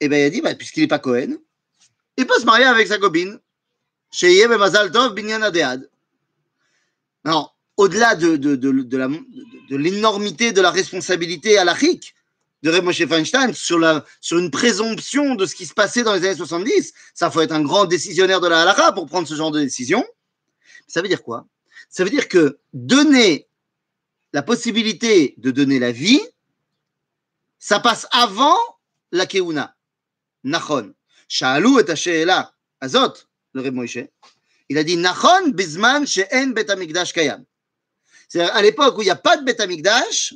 eh 0.00 0.08
bien, 0.08 0.18
il 0.18 0.24
a 0.24 0.30
dit, 0.30 0.40
bah, 0.40 0.54
puisqu'il 0.54 0.80
n'est 0.80 0.88
pas 0.88 0.98
Cohen, 0.98 1.36
il 2.16 2.26
peut 2.26 2.38
se 2.40 2.44
marier 2.44 2.64
avec 2.64 2.88
sa 2.88 2.98
copine. 2.98 3.38
Sheye 4.10 4.46
Mazal 4.48 4.90
Tov 4.90 5.16
Adead. 5.18 5.88
Non, 7.24 7.48
au-delà 7.76 8.14
de, 8.16 9.76
l'énormité 9.76 10.52
de 10.52 10.60
la 10.60 10.70
responsabilité 10.70 11.58
à 11.58 11.64
de 11.64 12.80
Moshe 12.80 13.06
Feinstein 13.06 13.54
sur 13.54 13.78
une 14.38 14.50
présomption 14.50 15.34
de 15.34 15.46
ce 15.46 15.54
qui 15.54 15.64
se 15.64 15.74
passait 15.74 16.02
dans 16.02 16.14
les 16.14 16.24
années 16.26 16.36
70, 16.36 16.92
ça 17.14 17.30
faut 17.30 17.40
être 17.40 17.52
un 17.52 17.62
grand 17.62 17.86
décisionnaire 17.86 18.40
de 18.40 18.48
la 18.48 18.62
halakha 18.62 18.92
pour 18.92 19.06
prendre 19.06 19.28
ce 19.28 19.34
genre 19.34 19.50
de 19.50 19.60
décision. 19.60 20.04
Ça 20.86 21.00
veut 21.00 21.08
dire 21.08 21.22
quoi? 21.22 21.46
Ça 21.90 22.04
veut 22.04 22.10
dire 22.10 22.28
que 22.28 22.60
donner 22.72 23.48
la 24.32 24.42
possibilité 24.42 25.34
de 25.38 25.50
donner 25.50 25.80
la 25.80 25.90
vie, 25.90 26.20
ça 27.58 27.80
passe 27.80 28.06
avant 28.12 28.56
la 29.10 29.26
keuna. 29.26 29.76
Nachon. 30.44 30.94
Sha'alou 31.28 31.80
et 31.80 31.90
Hashe'ela. 31.90 32.54
Azot, 32.80 33.14
le 33.52 33.60
Reb 33.60 33.74
Moshe. 33.74 33.98
Il 34.68 34.78
a 34.78 34.84
dit 34.84 34.96
Nachon 34.96 35.50
bizman 35.50 36.06
she'en 36.06 36.52
bet 36.52 36.70
amigdash 36.70 37.12
kayam. 37.12 37.44
C'est-à-dire, 38.28 38.54
à 38.54 38.62
l'époque 38.62 38.96
où 38.96 39.02
il 39.02 39.06
n'y 39.06 39.10
a 39.10 39.16
pas 39.16 39.36
de 39.36 39.44
bet 39.44 39.60
amigdash, 39.60 40.34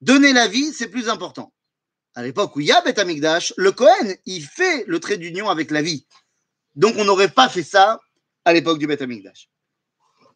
donner 0.00 0.32
la 0.32 0.48
vie, 0.48 0.72
c'est 0.72 0.88
plus 0.88 1.10
important. 1.10 1.52
À 2.14 2.22
l'époque 2.22 2.56
où 2.56 2.60
il 2.60 2.66
y 2.68 2.72
a 2.72 2.80
bet 2.80 2.98
amigdash, 2.98 3.52
le 3.58 3.70
Kohen, 3.70 4.16
il 4.24 4.42
fait 4.42 4.84
le 4.86 4.98
trait 4.98 5.18
d'union 5.18 5.50
avec 5.50 5.70
la 5.70 5.82
vie. 5.82 6.06
Donc, 6.74 6.96
on 6.96 7.04
n'aurait 7.04 7.30
pas 7.30 7.50
fait 7.50 7.62
ça 7.62 8.00
à 8.46 8.54
l'époque 8.54 8.78
du 8.78 8.86
bet 8.86 9.02
amigdash. 9.02 9.50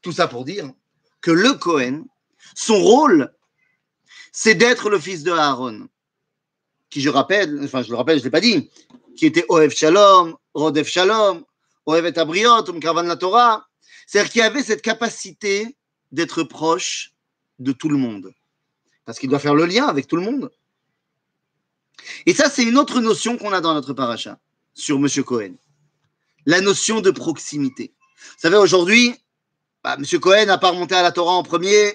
Tout 0.02 0.12
ça 0.12 0.28
pour 0.28 0.44
dire 0.44 0.70
que 1.20 1.30
le 1.30 1.54
Kohen, 1.54 2.04
son 2.54 2.78
rôle, 2.78 3.32
c'est 4.32 4.54
d'être 4.54 4.90
le 4.90 4.98
fils 4.98 5.22
de 5.22 5.32
Aaron, 5.32 5.88
qui, 6.90 7.00
je 7.00 7.08
rappelle, 7.08 7.60
enfin, 7.64 7.82
je 7.82 7.90
le 7.90 7.96
rappelle, 7.96 8.18
je 8.18 8.22
ne 8.22 8.24
l'ai 8.24 8.30
pas 8.30 8.40
dit, 8.40 8.70
qui 9.16 9.26
était 9.26 9.44
Oev 9.48 9.70
Shalom, 9.70 10.36
Rodef 10.54 10.88
Shalom, 10.88 11.44
Oev 11.86 12.06
et 12.06 12.18
Abriot, 12.18 12.68
Umkarvan 12.68 13.02
la 13.02 13.16
Torah. 13.16 13.66
C'est-à-dire 14.06 14.32
qu'il 14.32 14.42
avait 14.42 14.62
cette 14.62 14.82
capacité 14.82 15.76
d'être 16.12 16.42
proche 16.42 17.14
de 17.58 17.72
tout 17.72 17.88
le 17.88 17.96
monde. 17.96 18.32
Parce 19.04 19.18
qu'il 19.18 19.28
doit 19.28 19.38
faire 19.38 19.54
le 19.54 19.66
lien 19.66 19.86
avec 19.86 20.06
tout 20.06 20.16
le 20.16 20.22
monde. 20.22 20.50
Et 22.26 22.34
ça, 22.34 22.48
c'est 22.48 22.62
une 22.62 22.78
autre 22.78 23.00
notion 23.00 23.36
qu'on 23.36 23.52
a 23.52 23.60
dans 23.60 23.74
notre 23.74 23.92
paracha 23.92 24.38
sur 24.74 24.96
M. 24.96 25.08
Cohen. 25.24 25.54
La 26.46 26.60
notion 26.60 27.00
de 27.00 27.10
proximité. 27.10 27.92
Vous 28.16 28.38
savez, 28.38 28.56
aujourd'hui, 28.56 29.14
bah, 29.88 29.96
M. 29.98 30.20
Cohen 30.20 30.44
n'a 30.44 30.58
pas 30.58 30.70
remonté 30.70 30.94
à 30.94 31.02
la 31.02 31.12
Torah 31.12 31.32
en 31.32 31.42
premier. 31.42 31.94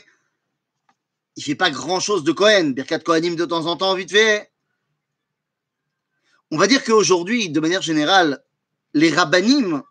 Il 1.35 1.43
fait 1.43 1.53
pas 1.53 1.69
grand-chose 1.69 2.23
de 2.23 2.31
Cohen. 2.31 2.71
Birkat 2.71 2.99
Kohanim 2.99 3.35
de 3.35 3.45
temps 3.45 3.67
en 3.67 3.77
temps, 3.77 3.93
vite 3.93 4.09
fait. 4.09 4.51
On 6.49 6.57
va 6.57 6.65
dire 6.65 6.83
qu'aujourd'hui, 6.83 7.49
de 7.49 7.59
manière 7.59 7.83
générale, 7.83 8.43
les 8.95 9.11
rabbinim 9.11 9.83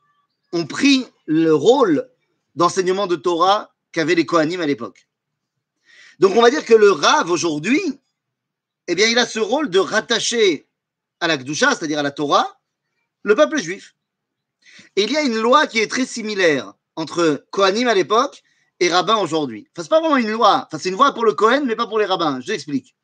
ont 0.52 0.66
pris 0.66 1.06
le 1.26 1.54
rôle 1.54 2.10
d'enseignement 2.56 3.06
de 3.06 3.14
Torah 3.14 3.72
qu'avaient 3.92 4.16
les 4.16 4.26
Kohanim 4.26 4.60
à 4.60 4.66
l'époque. 4.66 5.06
Donc 6.18 6.34
on 6.34 6.42
va 6.42 6.50
dire 6.50 6.64
que 6.64 6.74
le 6.74 6.90
Rav 6.90 7.30
aujourd'hui, 7.30 7.80
eh 8.88 8.96
bien, 8.96 9.06
il 9.06 9.18
a 9.18 9.26
ce 9.26 9.38
rôle 9.38 9.70
de 9.70 9.78
rattacher 9.78 10.66
à 11.20 11.28
la 11.28 11.36
Kdusha, 11.36 11.76
c'est-à-dire 11.76 12.00
à 12.00 12.02
la 12.02 12.10
Torah, 12.10 12.60
le 13.22 13.36
peuple 13.36 13.60
juif. 13.60 13.94
Et 14.96 15.04
il 15.04 15.12
y 15.12 15.16
a 15.16 15.22
une 15.22 15.38
loi 15.38 15.68
qui 15.68 15.78
est 15.78 15.88
très 15.88 16.04
similaire 16.04 16.74
entre 16.96 17.44
Kohanim 17.50 17.88
à 17.88 17.94
l'époque 17.94 18.42
et 18.81 18.88
rabbins 18.88 19.16
aujourd'hui. 19.16 19.68
Enfin, 19.70 19.83
c'est 19.83 19.88
pas 19.88 20.00
vraiment 20.00 20.16
une 20.16 20.31
loi. 20.31 20.66
Enfin, 20.66 20.78
c'est 20.78 20.88
une 20.88 20.96
loi 20.96 21.12
pour 21.12 21.24
le 21.24 21.35
Kohen, 21.35 21.64
mais 21.66 21.76
pas 21.76 21.87
pour 21.87 21.98
les 21.98 22.05
rabbins. 22.05 22.40
Je 22.40 22.52
l'explique. 22.52 22.96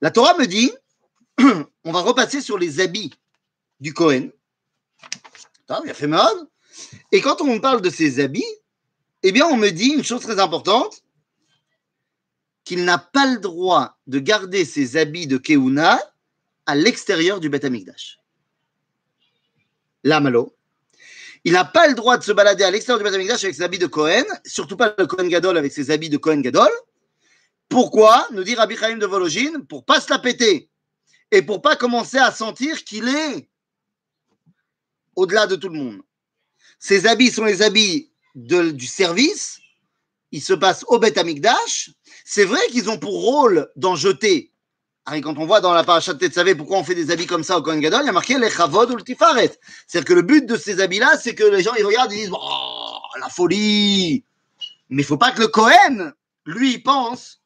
La 0.00 0.10
Torah 0.10 0.36
me 0.38 0.46
dit, 0.46 0.72
on 1.38 1.92
va 1.92 2.00
repasser 2.00 2.40
sur 2.40 2.58
les 2.58 2.80
habits 2.80 3.12
du 3.80 3.94
Kohen. 3.94 4.32
Il 5.84 5.90
a 5.90 5.94
fait 5.94 6.06
mal. 6.06 6.34
Et 7.12 7.20
quand 7.20 7.40
on 7.40 7.46
me 7.46 7.60
parle 7.60 7.80
de 7.80 7.90
ses 7.90 8.20
habits, 8.20 8.44
eh 9.22 9.32
bien, 9.32 9.46
on 9.46 9.56
me 9.56 9.70
dit 9.70 9.88
une 9.88 10.04
chose 10.04 10.22
très 10.22 10.40
importante, 10.40 11.02
qu'il 12.64 12.84
n'a 12.84 12.98
pas 12.98 13.26
le 13.26 13.38
droit 13.38 13.98
de 14.06 14.18
garder 14.18 14.64
ses 14.64 14.96
habits 14.96 15.26
de 15.26 15.36
Keuna 15.36 16.00
à 16.66 16.74
l'extérieur 16.74 17.40
du 17.40 17.48
Beth 17.48 17.64
Amikdash. 17.64 18.18
L'amalo. 20.04 20.56
Il 21.44 21.52
n'a 21.54 21.64
pas 21.64 21.88
le 21.88 21.94
droit 21.94 22.18
de 22.18 22.22
se 22.22 22.32
balader 22.32 22.62
à 22.62 22.70
l'extérieur 22.70 22.98
du 22.98 23.04
Beth 23.04 23.14
Amikdash 23.14 23.42
avec 23.42 23.56
ses 23.56 23.62
habits 23.62 23.78
de 23.78 23.86
Cohen, 23.86 24.24
surtout 24.44 24.76
pas 24.76 24.94
le 24.96 25.06
Cohen 25.06 25.26
Gadol 25.26 25.56
avec 25.58 25.72
ses 25.72 25.90
habits 25.90 26.08
de 26.08 26.16
Cohen 26.16 26.40
Gadol. 26.40 26.70
Pourquoi 27.68 28.28
Nous 28.32 28.44
dit 28.44 28.54
Rabbi 28.54 28.76
Chaim 28.76 28.98
de 28.98 29.06
Vologine, 29.06 29.66
pour 29.66 29.84
pas 29.84 30.00
se 30.00 30.10
la 30.10 30.18
péter 30.18 30.70
et 31.30 31.42
pour 31.42 31.62
pas 31.62 31.74
commencer 31.74 32.18
à 32.18 32.30
sentir 32.30 32.84
qu'il 32.84 33.08
est 33.08 33.48
au-delà 35.16 35.46
de 35.46 35.56
tout 35.56 35.68
le 35.68 35.78
monde. 35.78 36.02
Ses 36.78 37.06
habits 37.06 37.30
sont 37.30 37.44
les 37.44 37.62
habits 37.62 38.12
du 38.34 38.86
service. 38.86 39.58
Ils 40.30 40.42
se 40.42 40.52
passent 40.52 40.84
au 40.88 40.98
Beth 40.98 41.18
Amikdash. 41.18 41.90
C'est 42.24 42.44
vrai 42.44 42.60
qu'ils 42.68 42.88
ont 42.88 42.98
pour 42.98 43.20
rôle 43.22 43.70
d'en 43.76 43.96
jeter. 43.96 44.51
Ah, 45.04 45.16
et 45.16 45.20
quand 45.20 45.36
on 45.38 45.46
voit 45.46 45.60
dans 45.60 45.72
la 45.72 45.82
paracha 45.82 46.12
de 46.12 46.18
Tetzavé 46.18 46.54
pourquoi 46.54 46.78
on 46.78 46.84
fait 46.84 46.94
des 46.94 47.10
habits 47.10 47.26
comme 47.26 47.42
ça 47.42 47.58
au 47.58 47.62
Kohen 47.62 47.80
Gadol, 47.80 48.02
il 48.02 48.06
y 48.06 48.08
a 48.08 48.12
marqué 48.12 48.38
les 48.38 48.50
chavod 48.50 48.88
ou 48.92 48.96
le. 48.96 49.02
C'est-à-dire 49.04 50.04
que 50.04 50.12
le 50.12 50.22
but 50.22 50.46
de 50.46 50.56
ces 50.56 50.80
habits-là, 50.80 51.18
c'est 51.18 51.34
que 51.34 51.42
les 51.42 51.62
gens 51.62 51.74
ils 51.74 51.84
regardent 51.84 52.12
ils 52.12 52.26
disent 52.26 52.30
Oh, 52.32 52.98
la 53.20 53.28
folie 53.28 54.24
Mais 54.90 55.02
il 55.02 55.04
faut 55.04 55.16
pas 55.16 55.32
que 55.32 55.40
le 55.40 55.48
Kohen, 55.48 56.12
lui, 56.46 56.78
pense 56.78 57.42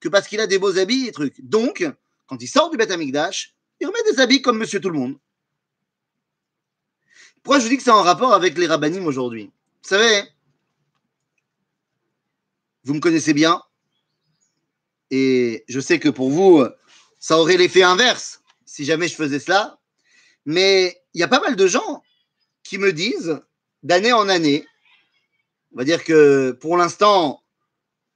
que 0.00 0.08
parce 0.08 0.26
qu'il 0.26 0.40
a 0.40 0.48
des 0.48 0.58
beaux 0.58 0.78
habits 0.78 1.06
et 1.06 1.12
trucs. 1.12 1.40
Donc, 1.44 1.88
quand 2.26 2.42
il 2.42 2.48
sort 2.48 2.70
du 2.70 2.76
Beth 2.76 2.90
Amikdash, 2.90 3.54
il 3.80 3.86
remet 3.86 4.12
des 4.12 4.20
habits 4.20 4.42
comme 4.42 4.58
monsieur 4.58 4.80
tout 4.80 4.90
le 4.90 4.98
monde. 4.98 5.16
Pourquoi 7.44 7.60
je 7.60 7.64
vous 7.64 7.70
dis 7.70 7.76
que 7.76 7.84
c'est 7.84 7.90
en 7.90 8.02
rapport 8.02 8.34
avec 8.34 8.58
les 8.58 8.66
rabbinim 8.66 9.06
aujourd'hui? 9.06 9.52
Vous 9.84 9.88
savez, 9.88 10.24
vous 12.82 12.94
me 12.94 13.00
connaissez 13.00 13.32
bien, 13.32 13.62
et 15.10 15.64
je 15.68 15.80
sais 15.80 15.98
que 15.98 16.08
pour 16.08 16.30
vous, 16.30 16.64
ça 17.26 17.40
aurait 17.40 17.56
l'effet 17.56 17.82
inverse 17.82 18.40
si 18.66 18.84
jamais 18.84 19.08
je 19.08 19.16
faisais 19.16 19.40
cela, 19.40 19.80
mais 20.44 20.96
il 21.12 21.20
y 21.20 21.24
a 21.24 21.28
pas 21.28 21.40
mal 21.40 21.56
de 21.56 21.66
gens 21.66 22.04
qui 22.62 22.78
me 22.78 22.92
disent, 22.92 23.40
d'année 23.82 24.12
en 24.12 24.28
année, 24.28 24.64
on 25.72 25.78
va 25.78 25.82
dire 25.84 26.04
que 26.04 26.52
pour 26.52 26.76
l'instant, 26.76 27.42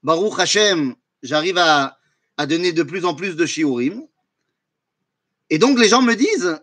Baruch 0.04 0.38
Hashem, 0.38 0.94
j'arrive 1.24 1.58
à, 1.58 1.98
donner 2.46 2.70
de 2.72 2.84
plus 2.84 3.04
en 3.04 3.16
plus 3.16 3.34
de 3.34 3.46
shiurim, 3.46 4.06
et 5.50 5.58
donc 5.58 5.80
les 5.80 5.88
gens 5.88 6.02
me 6.02 6.14
disent, 6.14 6.60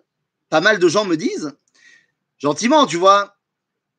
pas 0.47 0.62
mal 0.62 0.79
de 0.79 0.88
gens 0.88 1.03
me 1.03 1.17
disent, 1.17 1.51
gentiment, 2.38 2.86
tu 2.86 2.95
vois, 2.95 3.36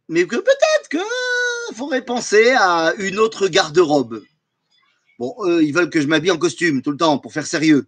mais 0.08 0.26
que 0.26 0.36
peut-être 0.36 0.88
que 0.88 1.74
faudrait 1.74 2.02
penser 2.02 2.52
à 2.52 2.94
une 2.96 3.18
autre 3.18 3.46
garde-robe. 3.48 4.24
Bon, 5.18 5.36
eux, 5.44 5.62
ils 5.62 5.74
veulent 5.74 5.90
que 5.90 6.00
je 6.00 6.06
m'habille 6.06 6.30
en 6.30 6.38
costume 6.38 6.80
tout 6.80 6.92
le 6.92 6.96
temps 6.96 7.18
pour 7.18 7.34
faire 7.34 7.46
sérieux. 7.46 7.86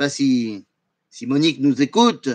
Pas 0.00 0.08
si, 0.08 0.64
si 1.10 1.26
Monique 1.26 1.60
nous 1.60 1.82
écoute, 1.82 2.30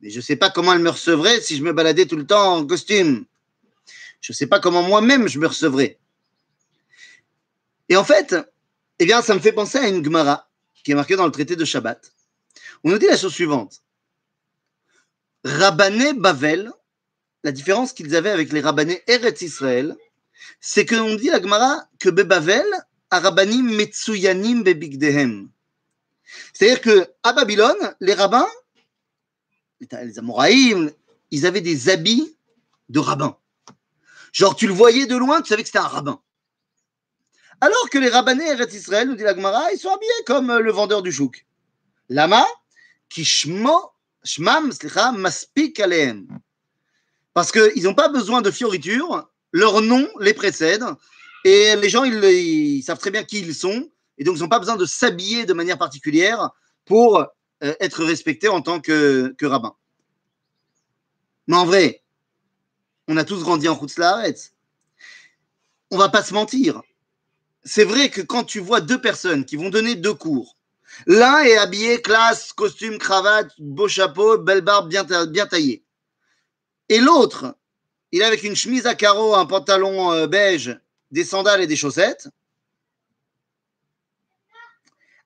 mais 0.00 0.08
je 0.08 0.20
sais 0.20 0.36
pas 0.36 0.50
comment 0.50 0.72
elle 0.72 0.78
me 0.78 0.90
recevrait 0.90 1.40
si 1.40 1.56
je 1.56 1.64
me 1.64 1.72
baladais 1.72 2.06
tout 2.06 2.14
le 2.14 2.24
temps 2.24 2.58
en 2.58 2.64
costume. 2.64 3.24
Je 4.20 4.32
sais 4.32 4.46
pas 4.46 4.60
comment 4.60 4.84
moi-même 4.84 5.26
je 5.26 5.40
me 5.40 5.48
recevrais. 5.48 5.98
Et 7.88 7.96
en 7.96 8.04
fait, 8.04 8.36
eh 9.00 9.04
bien, 9.04 9.20
ça 9.20 9.34
me 9.34 9.40
fait 9.40 9.50
penser 9.50 9.78
à 9.78 9.88
une 9.88 10.04
Gemara 10.04 10.48
qui 10.84 10.92
est 10.92 10.94
marquée 10.94 11.16
dans 11.16 11.26
le 11.26 11.32
traité 11.32 11.56
de 11.56 11.64
Shabbat. 11.64 12.12
On 12.84 12.90
nous 12.90 12.98
dit 12.98 13.06
la 13.06 13.16
chose 13.16 13.34
suivante. 13.34 13.82
Rabbané 15.42 16.12
Bavel, 16.12 16.70
la 17.42 17.50
différence 17.50 17.92
qu'ils 17.92 18.14
avaient 18.14 18.30
avec 18.30 18.52
les 18.52 18.60
Rabbanés 18.60 19.02
Eretz 19.08 19.42
Israël, 19.42 19.96
c'est 20.60 20.86
qu'on 20.86 21.16
dit 21.16 21.30
la 21.30 21.42
Gemara 21.42 21.88
que 21.98 22.10
Bebavel, 22.10 22.66
Arabanim 23.10 23.74
Metsuyanim 23.74 24.62
Bebigdehem. 24.62 25.50
C'est-à-dire 26.52 26.80
que 26.80 27.08
à 27.22 27.32
Babylone, 27.32 27.94
les 28.00 28.14
rabbins, 28.14 28.48
les 29.80 30.18
Amoraïm, 30.18 30.90
ils 31.30 31.46
avaient 31.46 31.60
des 31.60 31.88
habits 31.88 32.36
de 32.88 32.98
rabbins. 32.98 33.36
Genre, 34.32 34.56
tu 34.56 34.66
le 34.66 34.72
voyais 34.72 35.06
de 35.06 35.16
loin, 35.16 35.42
tu 35.42 35.48
savais 35.48 35.62
que 35.62 35.68
c'était 35.68 35.78
un 35.78 35.82
rabbin. 35.82 36.20
Alors 37.60 37.90
que 37.90 37.98
les 37.98 38.08
rabbinés 38.08 38.48
Eretz 38.48 38.74
Israël, 38.74 39.08
nous 39.08 39.14
dit 39.14 39.22
la 39.22 39.34
Gemara, 39.34 39.72
ils 39.72 39.78
sont 39.78 39.90
habillés 39.90 40.10
comme 40.26 40.50
euh, 40.50 40.60
le 40.60 40.72
vendeur 40.72 41.02
du 41.02 41.12
chouk. 41.12 41.46
Lama, 42.08 42.44
qui 43.08 43.24
shmam, 43.24 44.72
maspik 45.16 45.78
aleem. 45.80 46.26
Parce 47.34 47.52
qu'ils 47.52 47.84
n'ont 47.84 47.94
pas 47.94 48.08
besoin 48.08 48.42
de 48.42 48.50
fioritures, 48.50 49.30
leur 49.52 49.80
nom 49.80 50.08
les 50.20 50.34
précède, 50.34 50.84
et 51.44 51.76
les 51.76 51.88
gens, 51.88 52.04
ils, 52.04 52.82
savent 52.82 52.98
très 52.98 53.10
bien 53.10 53.24
qui 53.24 53.40
ils 53.40 53.54
sont, 53.54 53.90
et 54.18 54.24
donc 54.24 54.36
ils 54.36 54.42
n'ont 54.42 54.48
pas 54.48 54.58
besoin 54.58 54.76
de 54.76 54.84
s'habiller 54.84 55.46
de 55.46 55.52
manière 55.52 55.78
particulière 55.78 56.50
pour 56.84 57.18
euh, 57.18 57.74
être 57.80 58.04
respectés 58.04 58.48
en 58.48 58.60
tant 58.60 58.80
que, 58.80 59.34
que 59.38 59.46
rabbin. 59.46 59.74
Mais 61.46 61.56
en 61.56 61.64
vrai, 61.64 62.02
on 63.08 63.16
a 63.16 63.24
tous 63.24 63.42
grandi 63.42 63.68
en 63.68 63.78
Laharetz. 63.96 64.52
On 65.90 65.98
va 65.98 66.08
pas 66.08 66.22
se 66.22 66.34
mentir. 66.34 66.82
C'est 67.64 67.84
vrai 67.84 68.08
que 68.08 68.20
quand 68.20 68.44
tu 68.44 68.58
vois 68.58 68.80
deux 68.80 69.00
personnes 69.00 69.44
qui 69.44 69.56
vont 69.56 69.70
donner 69.70 69.94
deux 69.94 70.14
cours, 70.14 70.56
l'un 71.06 71.40
est 71.40 71.56
habillé 71.56 72.00
classe, 72.00 72.52
costume, 72.52 72.98
cravate, 72.98 73.52
beau 73.58 73.88
chapeau, 73.88 74.38
belle 74.38 74.62
barbe 74.62 74.88
bien, 74.88 75.04
bien 75.04 75.46
taillée. 75.46 75.84
Et 76.88 76.98
l'autre, 76.98 77.56
il 78.10 78.20
est 78.20 78.24
avec 78.24 78.42
une 78.42 78.56
chemise 78.56 78.86
à 78.86 78.94
carreaux, 78.94 79.34
un 79.34 79.46
pantalon 79.46 80.12
euh, 80.12 80.26
beige, 80.26 80.78
des 81.10 81.24
sandales 81.24 81.62
et 81.62 81.66
des 81.66 81.76
chaussettes. 81.76 82.28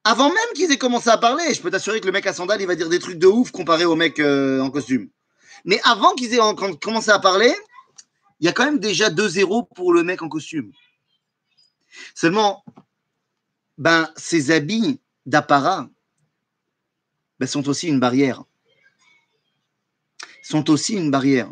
Avant 0.08 0.28
même 0.28 0.52
qu'ils 0.54 0.70
aient 0.70 0.78
commencé 0.78 1.10
à 1.10 1.18
parler, 1.18 1.52
je 1.52 1.60
peux 1.60 1.68
t'assurer 1.68 2.00
que 2.00 2.06
le 2.06 2.12
mec 2.12 2.24
à 2.28 2.32
sandales, 2.32 2.60
il 2.60 2.66
va 2.68 2.76
dire 2.76 2.88
des 2.88 3.00
trucs 3.00 3.18
de 3.18 3.26
ouf 3.26 3.50
comparé 3.50 3.84
au 3.84 3.96
mec 3.96 4.20
euh, 4.20 4.60
en 4.60 4.70
costume. 4.70 5.08
Mais 5.64 5.80
avant 5.82 6.14
qu'ils 6.14 6.32
aient 6.32 6.54
commencé 6.80 7.10
à 7.10 7.18
parler, 7.18 7.52
il 8.38 8.46
y 8.46 8.48
a 8.48 8.52
quand 8.52 8.64
même 8.64 8.78
déjà 8.78 9.10
2-0 9.10 9.66
pour 9.74 9.92
le 9.92 10.04
mec 10.04 10.22
en 10.22 10.28
costume. 10.28 10.70
Seulement, 12.14 12.64
ben, 13.78 14.08
ces 14.14 14.52
habits 14.52 15.00
d'apparat 15.26 15.88
ben, 17.40 17.48
sont 17.48 17.68
aussi 17.68 17.88
une 17.88 17.98
barrière. 17.98 18.44
Sont 20.40 20.70
aussi 20.70 20.94
une 20.94 21.10
barrière. 21.10 21.50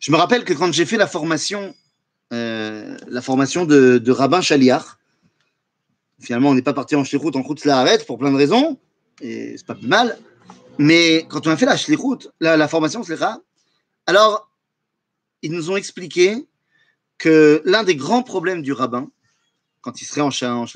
Je 0.00 0.12
me 0.12 0.18
rappelle 0.18 0.44
que 0.44 0.52
quand 0.52 0.70
j'ai 0.70 0.84
fait 0.84 0.98
la 0.98 1.06
formation, 1.06 1.74
euh, 2.34 2.94
la 3.06 3.22
formation 3.22 3.64
de, 3.64 3.96
de 3.96 4.12
rabbin 4.12 4.42
Chaliar, 4.42 4.98
finalement, 6.22 6.50
on 6.50 6.54
n'est 6.54 6.62
pas 6.62 6.72
parti 6.72 6.96
en 6.96 7.04
shlichut, 7.04 7.36
en 7.36 7.42
route 7.42 7.64
la 7.64 7.78
arrête 7.78 8.06
pour 8.06 8.18
plein 8.18 8.30
de 8.30 8.36
raisons, 8.36 8.78
et 9.20 9.56
c'est 9.56 9.66
pas 9.66 9.74
plus 9.74 9.88
mal. 9.88 10.18
Mais 10.78 11.26
quand 11.28 11.46
on 11.46 11.50
a 11.50 11.56
fait 11.56 11.66
la 11.66 11.76
shlichut, 11.76 12.28
la, 12.40 12.56
la 12.56 12.68
formation 12.68 13.02
slicha, 13.02 13.40
alors 14.06 14.50
ils 15.42 15.52
nous 15.52 15.70
ont 15.70 15.76
expliqué 15.76 16.46
que 17.18 17.62
l'un 17.64 17.84
des 17.84 17.96
grands 17.96 18.22
problèmes 18.22 18.62
du 18.62 18.72
rabbin, 18.72 19.10
quand 19.80 20.00
il 20.00 20.04
serait 20.04 20.20
en, 20.20 20.30
en 20.30 20.66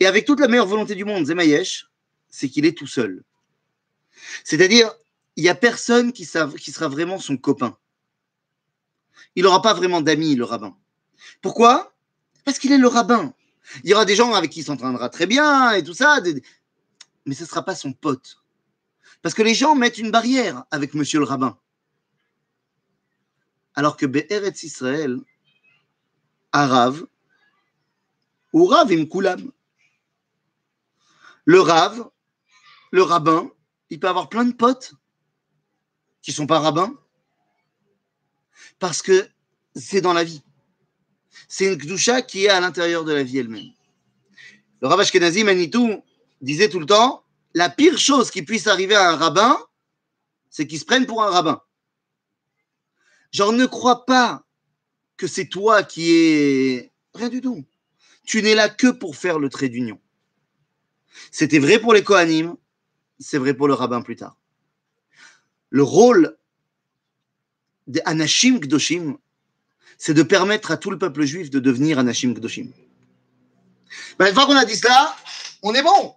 et 0.00 0.06
avec 0.06 0.24
toute 0.24 0.40
la 0.40 0.48
meilleure 0.48 0.66
volonté 0.66 0.94
du 0.94 1.04
monde, 1.04 1.26
Zemayesh, 1.26 1.88
c'est 2.28 2.48
qu'il 2.48 2.66
est 2.66 2.76
tout 2.76 2.86
seul. 2.86 3.22
C'est-à-dire, 4.42 4.92
il 5.36 5.42
n'y 5.42 5.48
a 5.48 5.54
personne 5.54 6.12
qui, 6.12 6.28
qui 6.60 6.72
sera 6.72 6.88
vraiment 6.88 7.18
son 7.18 7.36
copain. 7.36 7.76
Il 9.36 9.44
n'aura 9.44 9.62
pas 9.62 9.74
vraiment 9.74 10.00
d'amis, 10.00 10.34
le 10.34 10.44
rabbin. 10.44 10.76
Pourquoi? 11.42 11.94
Parce 12.44 12.58
qu'il 12.58 12.72
est 12.72 12.78
le 12.78 12.88
rabbin. 12.88 13.34
Il 13.82 13.90
y 13.90 13.94
aura 13.94 14.04
des 14.04 14.16
gens 14.16 14.34
avec 14.34 14.50
qui 14.50 14.60
il 14.60 14.64
s'entraînera 14.64 15.08
très 15.08 15.26
bien 15.26 15.72
et 15.72 15.82
tout 15.82 15.94
ça, 15.94 16.20
mais 17.26 17.34
ce 17.34 17.42
ne 17.42 17.48
sera 17.48 17.64
pas 17.64 17.74
son 17.74 17.92
pote. 17.92 18.42
Parce 19.22 19.34
que 19.34 19.42
les 19.42 19.54
gens 19.54 19.74
mettent 19.74 19.98
une 19.98 20.10
barrière 20.10 20.64
avec 20.70 20.94
monsieur 20.94 21.18
le 21.18 21.24
rabbin. 21.24 21.58
Alors 23.74 23.96
que 23.96 24.06
Be'eretz 24.06 24.62
Israël, 24.62 25.18
Arav, 26.52 27.06
ou 28.52 28.66
Rav 28.66 28.90
Imkulam. 28.92 29.50
Le 31.44 31.60
Rav, 31.60 32.10
le 32.92 33.02
rabbin, 33.02 33.50
il 33.90 33.98
peut 33.98 34.08
avoir 34.08 34.28
plein 34.28 34.44
de 34.44 34.52
potes 34.52 34.94
qui 36.22 36.30
ne 36.30 36.36
sont 36.36 36.46
pas 36.46 36.60
rabbins 36.60 36.94
parce 38.78 39.02
que 39.02 39.28
c'est 39.74 40.00
dans 40.00 40.12
la 40.12 40.24
vie. 40.24 40.42
C'est 41.48 41.66
une 41.66 41.76
Kdusha 41.76 42.22
qui 42.22 42.44
est 42.44 42.48
à 42.48 42.60
l'intérieur 42.60 43.04
de 43.04 43.12
la 43.12 43.22
vie 43.22 43.38
elle-même. 43.38 43.70
Le 44.80 44.88
Rav 44.88 45.00
Ashkenazi 45.00 45.44
Manitou 45.44 46.02
disait 46.40 46.68
tout 46.68 46.80
le 46.80 46.86
temps 46.86 47.24
la 47.54 47.70
pire 47.70 47.98
chose 47.98 48.30
qui 48.30 48.42
puisse 48.42 48.66
arriver 48.66 48.96
à 48.96 49.10
un 49.10 49.16
rabbin, 49.16 49.58
c'est 50.50 50.66
qu'il 50.66 50.78
se 50.78 50.84
prenne 50.84 51.06
pour 51.06 51.22
un 51.22 51.30
rabbin. 51.30 51.62
Genre, 53.32 53.52
ne 53.52 53.66
crois 53.66 54.04
pas 54.04 54.44
que 55.16 55.26
c'est 55.26 55.48
toi 55.48 55.82
qui 55.82 56.10
es. 56.12 56.92
Rien 57.14 57.28
du 57.28 57.40
tout. 57.40 57.64
Tu 58.24 58.42
n'es 58.42 58.54
là 58.54 58.68
que 58.68 58.88
pour 58.88 59.16
faire 59.16 59.38
le 59.38 59.48
trait 59.48 59.68
d'union. 59.68 60.00
C'était 61.30 61.58
vrai 61.58 61.78
pour 61.78 61.94
les 61.94 62.02
Kohanim, 62.02 62.56
c'est 63.18 63.38
vrai 63.38 63.54
pour 63.54 63.68
le 63.68 63.74
rabbin 63.74 64.02
plus 64.02 64.16
tard. 64.16 64.36
Le 65.70 65.82
rôle 65.82 66.36
des 67.86 68.00
Anashim 68.04 68.58
Gdoshim, 68.58 69.18
c'est 69.98 70.14
de 70.14 70.22
permettre 70.22 70.70
à 70.70 70.76
tout 70.76 70.90
le 70.90 70.98
peuple 70.98 71.24
juif 71.24 71.50
de 71.50 71.60
devenir 71.60 71.98
Anashim 71.98 72.32
Gdoshim. 72.32 72.70
Ben, 74.18 74.28
une 74.28 74.34
fois 74.34 74.46
qu'on 74.46 74.56
a 74.56 74.64
dit 74.64 74.76
cela, 74.76 75.16
on 75.62 75.74
est 75.74 75.82
bon. 75.82 76.14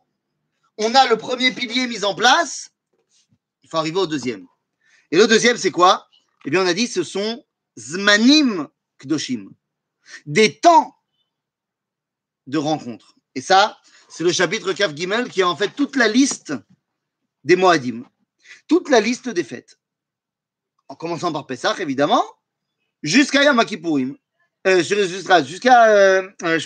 On 0.77 0.93
a 0.93 1.07
le 1.07 1.17
premier 1.17 1.51
pilier 1.51 1.87
mis 1.87 2.03
en 2.03 2.13
place, 2.13 2.71
il 3.63 3.69
faut 3.69 3.77
arriver 3.77 3.99
au 3.99 4.07
deuxième. 4.07 4.45
Et 5.11 5.17
le 5.17 5.27
deuxième, 5.27 5.57
c'est 5.57 5.71
quoi? 5.71 6.07
Eh 6.45 6.49
bien, 6.49 6.63
on 6.63 6.67
a 6.67 6.73
dit 6.73 6.87
ce 6.87 7.03
sont 7.03 7.43
Zmanim 7.77 8.67
Kdoshim, 8.99 9.49
des 10.25 10.59
temps 10.59 10.95
de 12.45 12.57
rencontre. 12.57 13.15
Et 13.35 13.41
ça, 13.41 13.77
c'est 14.09 14.23
le 14.23 14.31
chapitre 14.31 14.73
Kaf 14.73 14.95
Gimel 14.95 15.29
qui 15.29 15.41
est 15.41 15.43
en 15.43 15.55
fait 15.55 15.69
toute 15.69 15.95
la 15.95 16.07
liste 16.07 16.53
des 17.43 17.55
Moadim, 17.55 18.03
toute 18.67 18.89
la 18.89 18.99
liste 18.99 19.29
des 19.29 19.43
fêtes 19.43 19.79
en 20.89 20.95
commençant 20.95 21.31
par 21.31 21.45
Pessah, 21.45 21.75
évidemment, 21.79 22.23
jusqu'à 23.03 23.43
Yom 23.43 23.63
Kippourim, 23.65 24.17
euh, 24.65 24.83
jusqu'à 24.83 25.86
euh, 25.88 26.29
euh 26.43 26.60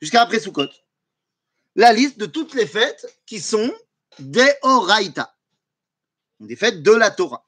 jusqu'à 0.00 0.22
après 0.22 0.40
Sukkot. 0.40 0.68
La 1.76 1.92
liste 1.92 2.18
de 2.18 2.26
toutes 2.26 2.54
les 2.54 2.66
fêtes 2.66 3.06
qui 3.26 3.40
sont 3.40 3.72
des 4.18 4.52
Oraïta, 4.62 5.36
des 6.40 6.56
fêtes 6.56 6.82
de 6.82 6.92
la 6.92 7.10
Torah. 7.10 7.46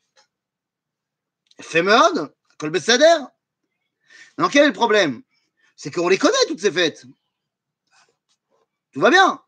Fémod, 1.61 2.35
Kol 2.59 2.71
Bessader. 2.71 3.19
Alors 4.39 4.51
quel 4.51 4.65
est 4.65 4.69
le 4.69 4.73
problème? 4.73 5.23
C'est 5.77 5.91
qu'on 5.91 6.09
les 6.09 6.19
connaît, 6.19 6.35
toutes 6.49 6.61
ces 6.61 6.73
fêtes. 6.73 7.05
Tout 8.93 9.01
va 9.01 9.11
bien. 9.11 9.43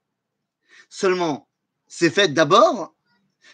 Seulement, 0.89 1.49
ces 1.87 2.11
fêtes 2.11 2.35
d'abord, 2.35 2.95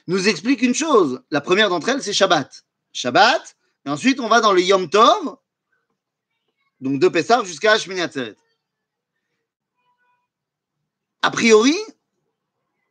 nous 0.07 0.29
explique 0.29 0.63
une 0.63 0.75
chose. 0.75 1.23
La 1.31 1.41
première 1.41 1.69
d'entre 1.69 1.89
elles, 1.89 2.03
c'est 2.03 2.13
Shabbat. 2.13 2.65
Shabbat, 2.93 3.57
et 3.87 3.91
ensuite 3.91 4.21
on 4.21 4.29
va 4.29 4.41
dans 4.41 4.53
le 4.53 4.63
Yom 4.63 4.89
Tov, 4.89 5.37
donc 6.81 7.01
de 7.01 7.09
Pessah 7.09 7.45
jusqu'à 7.45 7.79
Shmini 7.79 8.01
Atzeret. 8.01 8.37
A 11.23 11.31
priori, 11.31 11.77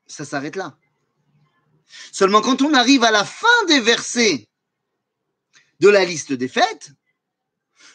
ça 0.06 0.26
s'arrête 0.26 0.56
là. 0.56 0.78
Seulement 2.12 2.42
quand 2.42 2.62
on 2.62 2.74
arrive 2.74 3.04
à 3.04 3.12
la 3.12 3.26
fin 3.26 3.66
des 3.68 3.80
versets 3.80 4.50
de 5.80 5.90
la 5.90 6.06
liste 6.06 6.34
des 6.34 6.48
fêtes, 6.48 6.92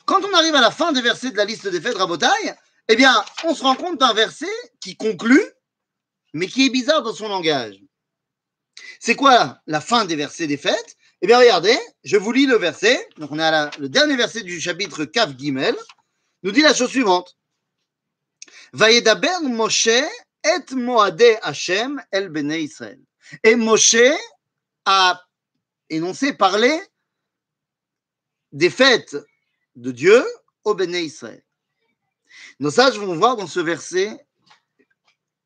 quand 0.05 0.23
on 0.25 0.33
arrive 0.35 0.55
à 0.55 0.61
la 0.61 0.71
fin 0.71 0.93
des 0.93 1.01
versets 1.01 1.31
de 1.31 1.37
la 1.37 1.45
liste 1.45 1.67
des 1.69 1.81
fêtes, 1.81 1.97
Rabotaille, 1.97 2.55
eh 2.89 2.97
bien, 2.97 3.25
on 3.45 3.55
se 3.55 3.63
rend 3.63 3.77
compte 3.77 3.99
d'un 3.99 4.13
verset 4.13 4.53
qui 4.81 4.97
conclut, 4.97 5.45
mais 6.35 6.47
qui 6.47 6.67
est 6.67 6.71
bizarre 6.71 7.03
dans 7.03 7.15
son 7.15 7.29
langage. 7.29 7.81
C'est 9.01 9.15
quoi 9.15 9.61
la 9.67 9.81
fin 9.81 10.05
des 10.05 10.17
versets 10.17 10.47
des 10.47 10.57
fêtes? 10.57 10.97
Eh 11.25 11.27
bien, 11.27 11.39
regardez, 11.39 11.79
je 12.05 12.19
vous 12.19 12.33
lis 12.33 12.45
le 12.45 12.57
verset. 12.59 13.09
Donc, 13.17 13.33
on 13.33 13.39
est 13.39 13.43
à 13.43 13.71
le 13.79 13.89
dernier 13.89 14.15
verset 14.15 14.43
du 14.43 14.61
chapitre 14.61 15.07
Kaf 15.07 15.35
Gimel. 15.39 15.75
Nous 16.43 16.51
dit 16.51 16.61
la 16.61 16.75
chose 16.75 16.91
suivante. 16.91 17.39
Vayedaber 18.75 19.41
Moshe 19.45 19.87
et 19.87 20.75
Moade 20.75 21.25
Hashem 21.41 22.03
el 22.13 22.29
Bene 22.29 22.53
Israël. 22.53 23.01
Et 23.43 23.57
Moshe 23.57 23.97
a 24.85 25.25
énoncé, 25.89 26.35
parlé 26.35 26.79
des 28.53 28.69
fêtes 28.69 29.17
de 29.77 29.93
Dieu 29.93 30.23
au 30.65 30.75
Bene 30.75 30.97
Israël. 30.97 31.43
Nos 32.61 32.71
sages 32.71 32.99
vont 32.99 33.17
voir 33.17 33.37
dans 33.37 33.47
ce 33.47 33.61
verset 33.61 34.15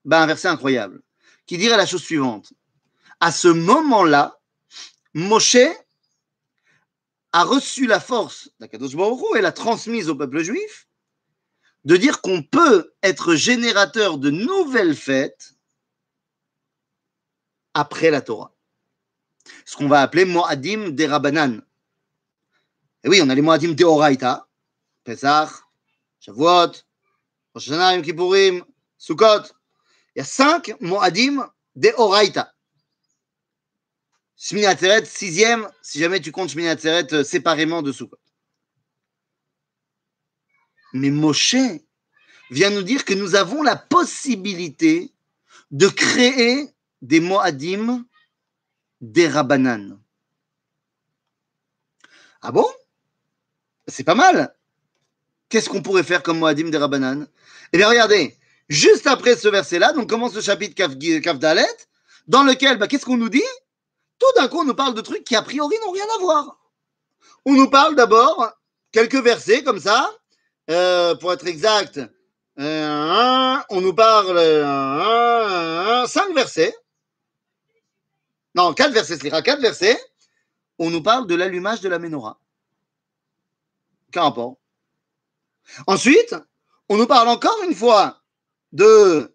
ben, 0.05 0.23
un 0.23 0.27
verset 0.27 0.49
incroyable 0.49 1.03
qui 1.47 1.57
dirait 1.57 1.77
la 1.77 1.87
chose 1.87 2.03
suivante. 2.03 2.53
À 3.21 3.31
ce 3.31 3.47
moment-là, 3.47 4.38
Moshe 5.15 5.57
a 7.33 7.45
reçu 7.45 7.87
la 7.87 8.01
force 8.01 8.51
d'Akadosh 8.61 8.95
et 9.37 9.41
l'a 9.41 9.53
transmise 9.53 10.09
au 10.09 10.15
peuple 10.15 10.43
juif 10.43 10.89
de 11.85 11.97
dire 11.97 12.21
qu'on 12.21 12.43
peut 12.43 12.93
être 13.03 13.35
générateur 13.35 14.19
de 14.19 14.31
nouvelles 14.31 14.97
fêtes 14.97 15.55
après 17.75 18.11
la 18.11 18.21
Torah. 18.21 18.55
Ce 19.65 19.77
qu'on 19.77 19.89
va 19.89 20.03
appeler 20.03 20.25
Moadim 20.25 20.91
des 20.91 21.07
Rabbanan. 21.07 21.63
Et 23.05 23.09
oui, 23.09 23.21
on 23.23 23.31
a 23.31 23.35
les 23.35 23.43
Moadim 23.43 23.73
de 23.73 23.85
Oraita, 23.85 24.49
Pesach, 25.05 25.51
Shavuot, 26.21 26.73
Rosh 27.55 27.69
Hashanah, 27.69 27.95
Yom 27.95 28.03
Kippourim, 28.03 28.65
Sukkot. 28.99 29.45
Il 30.15 30.19
y 30.19 30.21
a 30.21 30.25
cinq 30.25 30.75
Moadim 30.81 31.49
de 31.77 31.93
Oraita. 31.97 32.53
Shmini 34.39 34.67
Atzeret, 34.67 35.05
sixième, 35.05 35.69
si 35.83 35.99
jamais 35.99 36.21
tu 36.21 36.31
comptes 36.31 36.51
Shmini 36.51 36.69
Atzeret 36.69 37.13
euh, 37.13 37.25
séparément 37.25 37.83
de. 37.83 37.93
Mais 40.93 41.11
Moshe 41.11 41.57
vient 42.51 42.71
nous 42.71 42.83
dire 42.83 43.05
que 43.05 43.15
nous 43.15 43.35
avons 43.35 43.63
la 43.63 43.75
possibilité 43.75 45.13
de 45.73 45.89
créer 45.89 46.71
des 47.03 47.21
Moadim 47.21 48.07
des 49.01 49.29
Rabbanan. 49.29 50.01
Ah 52.41 52.53
bon? 52.53 52.67
C'est 53.89 54.05
pas 54.05 54.15
mal. 54.15 54.55
Qu'est-ce 55.49 55.69
qu'on 55.69 55.83
pourrait 55.83 56.05
faire 56.05 56.23
comme 56.23 56.39
Moadim 56.39 56.71
des 56.71 56.79
Rabbanan 56.79 57.27
Eh 57.73 57.77
bien, 57.77 57.89
regardez, 57.89 58.37
juste 58.69 59.09
après 59.09 59.37
ce 59.37 59.49
verset-là, 59.49 59.93
donc 59.93 60.09
commence 60.09 60.35
le 60.35 60.41
chapitre 60.43 60.75
Kaf, 60.75 61.39
Dalet, 61.39 61.67
dans 62.29 62.45
lequel, 62.45 62.79
bah, 62.79 62.87
qu'est-ce 62.87 63.05
qu'on 63.05 63.17
nous 63.17 63.29
dit? 63.29 63.43
Tout 64.19 64.33
d'un 64.37 64.49
coup, 64.49 64.61
on 64.61 64.65
nous 64.65 64.75
parle 64.75 64.95
de 64.95 65.01
trucs 65.01 65.25
qui, 65.25 65.37
a 65.37 65.43
priori, 65.43 65.77
n'ont 65.85 65.93
rien 65.93 66.07
à 66.17 66.21
voir. 66.21 66.59
On 67.45 67.55
nous 67.55 67.71
parle 67.71 67.95
d'abord 67.95 68.53
quelques 68.93 69.23
versets 69.23 69.63
comme 69.63 69.81
ça, 69.81 70.11
euh, 70.71 71.15
pour 71.15 71.33
être 71.33 71.47
exact, 71.47 72.01
euh, 72.59 73.57
on 73.71 73.81
nous 73.81 73.95
parle 73.95 74.37
euh, 74.37 76.07
cinq 76.07 76.35
versets. 76.35 76.75
Non, 78.55 78.75
quatre 78.75 78.93
versets, 78.93 79.19
c'est 79.21 79.31
quatre 79.31 79.61
versets. 79.61 79.99
On 80.79 80.91
nous 80.91 81.03
parle 81.03 81.27
de 81.27 81.35
l'allumage 81.35 81.81
de 81.81 81.89
la 81.89 81.99
menorah. 81.99 82.41
Quel 84.13 84.23
rapport 84.23 84.57
Ensuite, 85.87 86.35
on 86.89 86.97
nous 86.97 87.07
parle 87.07 87.29
encore 87.29 87.63
une 87.63 87.75
fois 87.75 88.23
de 88.73 89.35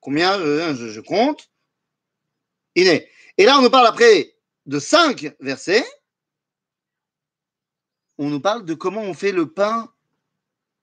combien 0.00 0.38
je, 0.38 1.00
compte. 1.00 1.49
Et 2.76 3.06
là, 3.38 3.58
on 3.58 3.62
nous 3.62 3.70
parle 3.70 3.86
après 3.86 4.34
de 4.66 4.78
cinq 4.78 5.34
versets 5.40 5.84
on 8.20 8.28
nous 8.28 8.40
parle 8.40 8.66
de 8.66 8.74
comment 8.74 9.00
on 9.00 9.14
fait 9.14 9.32
le 9.32 9.50
pain 9.50 9.90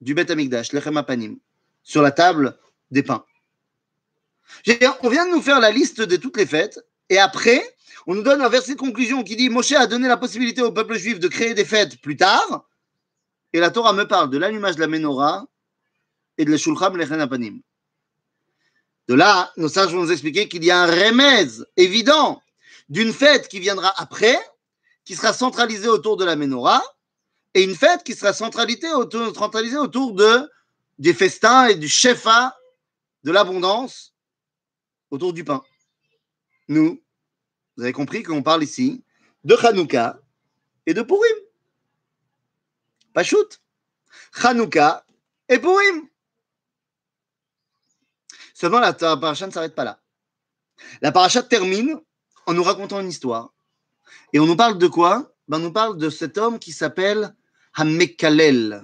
du 0.02 0.15
Beth 0.15 0.32
Amikdash, 0.32 0.73
lechem 0.73 1.00
sur 1.84 2.02
la 2.02 2.12
table 2.12 2.58
des 2.89 3.04
pains. 3.04 3.23
On 5.04 5.10
vient 5.10 5.28
de 5.28 5.32
nous 5.32 5.41
faire 5.41 5.60
la 5.60 5.69
liste 5.69 6.02
de 6.02 6.15
toutes 6.15 6.36
les 6.36 6.47
fêtes, 6.47 6.80
et 7.10 7.19
après, 7.19 7.62
on 8.08 8.15
nous 8.15 8.23
donne 8.23 8.41
un 8.41 8.50
verset 8.50 8.73
de 8.73 8.80
conclusion 8.80 9.23
qui 9.23 9.36
dit 9.36 9.50
Moshe 9.50 9.73
a 9.73 9.86
donné 9.86 10.08
la 10.08 10.17
possibilité 10.17 10.63
au 10.63 10.71
peuple 10.71 10.97
juif 10.97 11.19
de 11.19 11.28
créer 11.28 11.54
des 11.54 11.63
fêtes 11.63 12.02
plus 12.02 12.17
tard, 12.17 12.67
et 13.54 13.60
la 13.60 13.69
Torah 13.69 13.93
me 13.93 14.06
parle 14.06 14.32
de 14.32 14.39
l'allumage 14.39 14.76
de 14.76 14.82
la 14.82 14.88
menorah 14.88 15.45
et 16.39 16.45
de 16.45 16.50
l'eshulcham 16.50 16.97
lechem 16.97 17.19
apanim. 17.19 17.62
De 19.08 19.13
là, 19.13 19.52
nos 19.58 19.70
sages 19.70 19.93
vont 19.93 20.04
nous 20.04 20.12
expliquer 20.12 20.48
qu'il 20.48 20.63
y 20.63 20.72
a 20.72 20.82
un 20.82 20.88
remède 20.88 21.65
évident 21.78 22.41
d'une 22.89 23.13
fête 23.13 23.48
qui 23.48 23.60
viendra 23.60 23.93
après, 24.02 24.38
qui 25.06 25.15
sera 25.15 25.34
centralisée 25.34 25.88
autour 25.88 26.17
de 26.17 26.26
la 26.26 26.36
menorah, 26.36 26.84
et 27.54 27.63
une 27.63 27.76
fête 27.76 28.04
qui 28.04 28.13
sera 28.13 28.34
centralisée 28.34 28.91
autour, 28.91 29.34
centralisée 29.36 29.78
autour 29.78 30.13
de, 30.13 30.50
des 31.00 31.13
festins 31.13 31.67
et 31.67 31.76
du 31.76 31.88
shefa, 31.88 32.56
de 33.24 33.32
l'abondance, 33.32 34.13
autour 35.10 35.34
du 35.34 35.43
pain. 35.43 35.63
Nous, 36.67 37.02
vous 37.78 37.84
avez 37.84 37.93
compris 37.93 38.24
qu'on 38.24 38.43
parle 38.43 38.63
ici 38.63 39.04
de 39.43 39.56
Hanouka 39.56 40.20
et 40.86 40.93
de 40.93 41.02
Purim. 41.02 41.38
Pas 43.13 43.24
shoot. 43.24 43.62
Hanouka 44.43 45.06
et 45.48 45.60
Purim. 45.60 46.08
Seulement, 48.60 48.80
la 48.80 48.91
paracha 48.93 49.46
ne 49.46 49.52
s'arrête 49.52 49.76
pas 49.76 49.84
là. 49.84 50.00
La 51.04 51.12
paracha 51.12 51.43
termine 51.43 52.00
en 52.48 52.56
nous 52.56 52.63
racontant 52.63 53.00
une 53.00 53.10
histoire. 53.10 53.54
Et 54.34 54.39
on 54.39 54.48
nous 54.48 54.56
parle 54.56 54.80
de 54.80 54.88
quoi? 54.88 55.32
Ben, 55.48 55.58
On 55.58 55.60
nous 55.60 55.72
parle 55.72 55.96
de 56.00 56.10
cet 56.10 56.39
homme 56.39 56.58
qui 56.58 56.72
s'appelle 56.72 57.36
Hamekalel, 57.76 58.84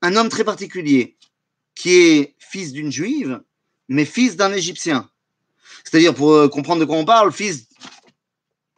un 0.00 0.16
homme 0.16 0.30
très 0.30 0.44
particulier, 0.44 1.18
qui 1.74 1.92
est 1.92 2.34
fils 2.38 2.72
d'une 2.72 2.90
juive, 2.90 3.42
mais 3.88 4.06
fils 4.06 4.36
d'un 4.36 4.54
égyptien. 4.54 5.10
C'est-à-dire, 5.84 6.14
pour 6.14 6.32
euh, 6.32 6.48
comprendre 6.48 6.80
de 6.80 6.86
quoi 6.86 6.96
on 6.96 7.04
parle, 7.04 7.32
fils 7.32 7.68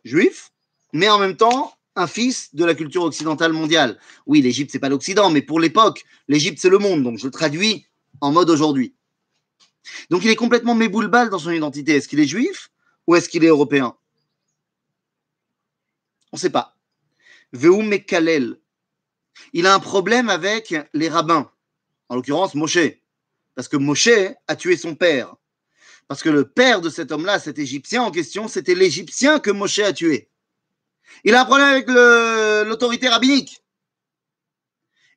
juif, 0.05 0.51
mais 0.93 1.09
en 1.09 1.21
même 1.21 1.37
temps 1.37 1.73
un 1.95 2.09
fils 2.09 2.53
de 2.53 2.65
la 2.65 2.75
culture 2.75 3.05
occidentale 3.05 3.53
mondiale. 3.53 4.01
Oui, 4.27 4.43
l'Égypte, 4.43 4.73
c'est 4.73 4.81
pas 4.81 4.89
l'Occident, 4.89 5.31
mais 5.31 5.43
pour 5.43 5.61
l'époque, 5.61 6.03
l'Égypte, 6.27 6.59
c'est 6.61 6.69
le 6.69 6.79
monde. 6.79 7.05
Donc, 7.05 7.19
je 7.19 7.27
le 7.27 7.31
traduis 7.31 7.87
en 8.21 8.33
mode 8.33 8.51
aujourd'hui. 8.51 8.97
Donc, 10.11 10.25
il 10.25 10.31
est 10.31 10.37
complètement 10.37 10.75
méboulbal 10.75 11.31
dans 11.31 11.39
son 11.39 11.51
identité. 11.51 11.97
Est-ce 11.97 12.09
qu'il 12.09 12.21
est 12.21 12.27
juif 12.27 12.71
ou 13.07 13.17
est-ce 13.17 13.29
qu'il 13.29 13.45
est 13.45 13.49
européen? 13.49 13.97
On 16.33 16.37
ne 16.37 16.41
sait 16.41 16.51
pas. 16.51 16.77
Veu 17.53 17.71
Mekalel, 17.83 18.59
il 19.53 19.67
a 19.67 19.75
un 19.75 19.81
problème 19.81 20.31
avec 20.31 20.75
les 20.95 21.09
rabbins, 21.09 21.51
en 22.09 22.15
l'occurrence 22.15 22.55
Moshe, 22.55 22.79
parce 23.55 23.69
que 23.69 23.77
Moshe 23.77 24.09
a 24.49 24.57
tué 24.57 24.77
son 24.77 24.95
père. 24.95 25.35
Parce 26.09 26.23
que 26.23 26.31
le 26.31 26.49
père 26.49 26.81
de 26.81 26.91
cet 26.91 27.13
homme-là, 27.13 27.39
cet 27.39 27.59
Égyptien 27.59 28.03
en 28.03 28.11
question, 28.11 28.49
c'était 28.49 28.75
l'Égyptien 28.75 29.41
que 29.41 29.51
Moshe 29.51 29.79
a 29.81 29.93
tué. 29.93 30.29
Il 31.25 31.35
a 31.35 31.43
un 31.43 31.45
problème 31.45 31.69
avec 31.69 31.89
l'autorité 31.89 33.09
rabbinique. 33.09 33.63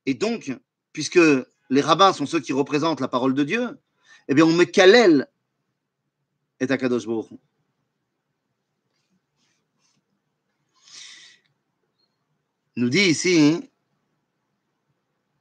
Et 0.05 0.13
donc, 0.13 0.51
puisque 0.91 1.19
les 1.69 1.81
rabbins 1.81 2.13
sont 2.13 2.25
ceux 2.25 2.39
qui 2.39 2.53
représentent 2.53 3.01
la 3.01 3.07
parole 3.07 3.33
de 3.33 3.43
Dieu, 3.43 3.77
eh 4.27 4.33
bien, 4.33 4.45
on 4.45 4.53
met 4.53 4.65
Kalel 4.67 5.27
et 6.59 6.71
Akadosh 6.71 7.05
Baruch 7.05 7.29
Nous 12.77 12.89
dit 12.89 13.03
ici 13.03 13.69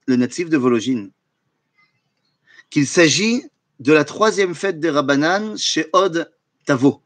le 0.07 0.17
natif 0.17 0.49
de 0.51 0.57
Vologine, 0.57 1.11
qu'il 2.71 2.87
s'agit 2.87 3.43
de 3.81 3.93
la 3.93 4.05
troisième 4.05 4.55
fête 4.55 4.79
des 4.79 4.91
Rabbanan 4.91 5.57
chez 5.57 5.89
Od 5.93 6.31
Tavo. 6.65 7.03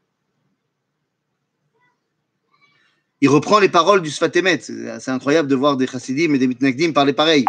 Il 3.21 3.29
reprend 3.29 3.59
les 3.59 3.69
paroles 3.69 4.01
du 4.01 4.11
Sfatemet. 4.11 4.59
C'est 4.61 5.09
incroyable 5.09 5.49
de 5.49 5.55
voir 5.55 5.77
des 5.77 5.87
chassidim 5.87 6.33
et 6.33 6.37
des 6.37 6.47
mitnagdim 6.47 6.93
parler 6.93 7.13
pareil. 7.13 7.45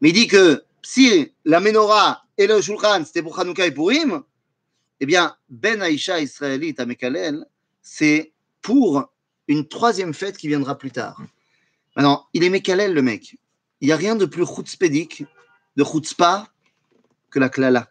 Mais 0.00 0.10
il 0.10 0.12
dit 0.12 0.26
que 0.26 0.64
si 0.82 1.32
la 1.44 1.60
menorah 1.60 2.25
et 2.38 2.46
le 2.46 2.60
shulchan, 2.60 3.04
c'était 3.04 3.22
pour 3.22 3.38
Hanouka 3.38 3.66
et 3.66 3.72
Purim, 3.72 4.22
eh 5.00 5.06
bien, 5.06 5.36
Ben 5.48 5.82
Aïcha 5.82 6.20
israélite 6.20 6.80
à 6.80 6.86
Mekalel, 6.86 7.46
c'est 7.82 8.32
pour 8.62 9.12
une 9.48 9.68
troisième 9.68 10.14
fête 10.14 10.36
qui 10.36 10.48
viendra 10.48 10.76
plus 10.76 10.90
tard. 10.90 11.20
Maintenant, 11.94 12.26
il 12.32 12.44
est 12.44 12.50
Mekalel, 12.50 12.92
le 12.94 13.02
mec 13.02 13.36
il 13.80 13.86
n'y 13.86 13.92
a 13.92 13.96
rien 13.96 14.16
de 14.16 14.24
plus 14.24 14.46
chutzpédique, 14.46 15.24
de 15.76 15.84
chutzpah, 15.84 16.48
que 17.30 17.38
la 17.38 17.48
klala. 17.48 17.90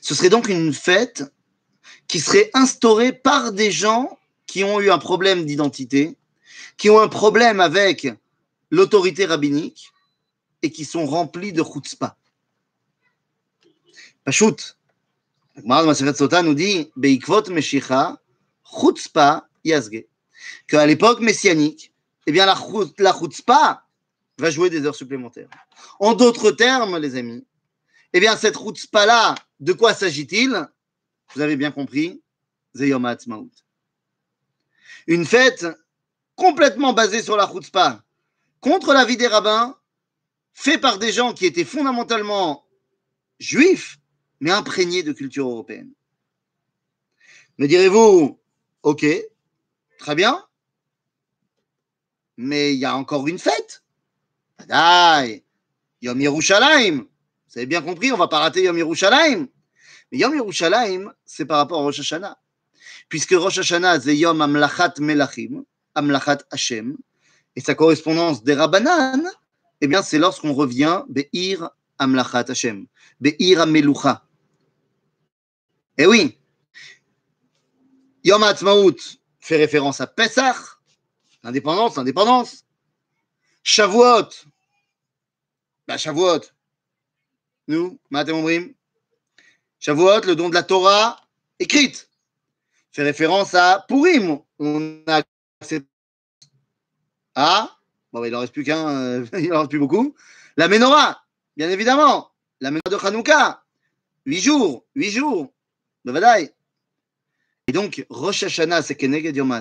Ce 0.00 0.14
serait 0.14 0.30
donc 0.30 0.48
une 0.48 0.72
fête 0.72 1.24
qui 2.08 2.20
serait 2.20 2.50
instaurée 2.54 3.12
par 3.12 3.52
des 3.52 3.70
gens 3.70 4.18
qui 4.46 4.64
ont 4.64 4.80
eu 4.80 4.90
un 4.90 4.98
problème 4.98 5.44
d'identité, 5.44 6.16
qui 6.76 6.88
ont 6.88 7.00
un 7.00 7.08
problème 7.08 7.60
avec 7.60 8.08
l'autorité 8.70 9.26
rabbinique 9.26 9.90
et 10.62 10.70
qui 10.70 10.84
sont 10.84 11.04
remplis 11.04 11.52
de 11.52 11.62
chutzpah. 11.62 12.16
Pachout, 14.26 14.76
Sota 16.16 16.42
nous 16.42 16.54
dit 16.54 16.90
Beikvot 16.96 17.48
Meshicha, 17.50 18.20
chutzpah 18.64 19.46
yazge. 19.64 20.04
Qu'à 20.66 20.84
l'époque 20.84 21.20
messianique, 21.20 21.92
eh 22.26 22.32
bien, 22.32 22.44
la, 22.44 22.56
chutzpah 23.12 23.84
va 24.36 24.50
jouer 24.50 24.68
des 24.68 24.84
heures 24.84 24.96
supplémentaires. 24.96 25.48
En 26.00 26.14
d'autres 26.14 26.50
termes, 26.50 26.98
les 26.98 27.14
amis, 27.14 27.46
eh 28.12 28.18
bien, 28.18 28.36
cette 28.36 28.56
chutzpah-là, 28.58 29.36
de 29.60 29.72
quoi 29.72 29.94
s'agit-il? 29.94 30.68
Vous 31.32 31.40
avez 31.40 31.56
bien 31.56 31.70
compris, 31.70 32.20
Zeyom 32.74 33.08
Une 35.06 35.24
fête 35.24 35.66
complètement 36.34 36.94
basée 36.94 37.22
sur 37.22 37.36
la 37.36 37.46
chutzpah, 37.46 38.02
contre 38.58 38.92
la 38.92 39.04
vie 39.04 39.16
des 39.16 39.28
rabbins, 39.28 39.76
fait 40.52 40.78
par 40.78 40.98
des 40.98 41.12
gens 41.12 41.32
qui 41.32 41.46
étaient 41.46 41.64
fondamentalement 41.64 42.66
juifs, 43.38 44.00
mais 44.40 44.50
imprégnés 44.50 45.02
de 45.02 45.12
culture 45.12 45.48
européenne. 45.48 45.90
Me 47.58 47.66
direz-vous, 47.66 48.38
ok, 48.82 49.06
très 49.98 50.14
bien, 50.14 50.44
mais 52.36 52.74
il 52.74 52.78
y 52.78 52.84
a 52.84 52.96
encore 52.96 53.26
une 53.28 53.38
fête. 53.38 53.82
Badaï, 54.58 55.42
Yom 56.02 56.20
Yerushalayim. 56.20 56.98
Vous 56.98 57.58
avez 57.58 57.66
bien 57.66 57.82
compris, 57.82 58.12
on 58.12 58.16
va 58.16 58.28
pas 58.28 58.40
rater 58.40 58.62
Yom 58.64 58.76
Yerushalayim. 58.76 59.48
Mais 60.12 60.18
Yom 60.18 60.34
Yerushalayim, 60.34 61.12
c'est 61.24 61.46
par 61.46 61.58
rapport 61.58 61.80
à 61.80 61.82
Rosh 61.82 62.00
Hashanah. 62.00 62.38
Puisque 63.08 63.32
Rosh 63.32 63.58
Hashanah, 63.58 64.00
c'est 64.00 64.16
Yom 64.16 64.40
Amlachat 64.40 64.94
Melachim, 64.98 65.64
Amlachat 65.94 66.38
Hashem, 66.50 66.96
et 67.54 67.60
sa 67.60 67.74
correspondance 67.74 68.44
des 68.44 68.54
Rabbanan, 68.54 69.26
eh 69.80 69.86
bien, 69.86 70.02
c'est 70.02 70.18
lorsqu'on 70.18 70.52
revient 70.52 71.02
Be'ir 71.08 71.70
Amlachat 71.98 72.44
Hashem, 72.48 72.86
Be'ir 73.20 73.62
Amelucha. 73.62 74.25
Eh 75.98 76.06
oui, 76.06 76.38
Yom 78.22 78.42
Ha'atzmaut 78.42 78.96
fait 79.40 79.56
référence 79.56 80.00
à 80.00 80.06
Pesach, 80.06 80.56
l'indépendance, 81.42 81.96
l'indépendance. 81.96 82.64
Shavuot, 83.62 84.28
bah 85.88 85.96
Shavuot, 85.96 86.40
nous, 87.68 87.98
Matem 88.10 88.74
Shavuot, 89.78 90.20
le 90.26 90.34
don 90.36 90.50
de 90.50 90.54
la 90.54 90.62
Torah 90.64 91.20
écrite, 91.58 92.10
fait 92.92 93.02
référence 93.02 93.54
à 93.54 93.84
Purim. 93.88 94.40
On 94.58 95.02
a 95.06 95.22
ah, 97.34 97.78
bon, 98.12 98.24
il 98.24 98.32
n'en 98.32 98.40
reste 98.40 98.52
plus 98.52 98.64
qu'un, 98.64 98.88
euh, 98.88 99.26
il 99.38 99.48
n'en 99.48 99.60
reste 99.60 99.70
plus 99.70 99.78
beaucoup. 99.78 100.14
La 100.56 100.68
Menorah, 100.68 101.22
bien 101.56 101.70
évidemment. 101.70 102.32
La 102.60 102.70
Menorah 102.70 102.90
de 102.90 103.06
Hanouka, 103.06 103.62
huit 104.24 104.40
jours, 104.40 104.84
huit 104.94 105.10
jours, 105.10 105.52
Et 107.68 107.72
donc, 107.72 108.06
Rosh 108.10 108.44
Hashanah, 108.44 108.82
c'est 108.82 108.94
Keneged 108.94 109.36
Yom 109.36 109.52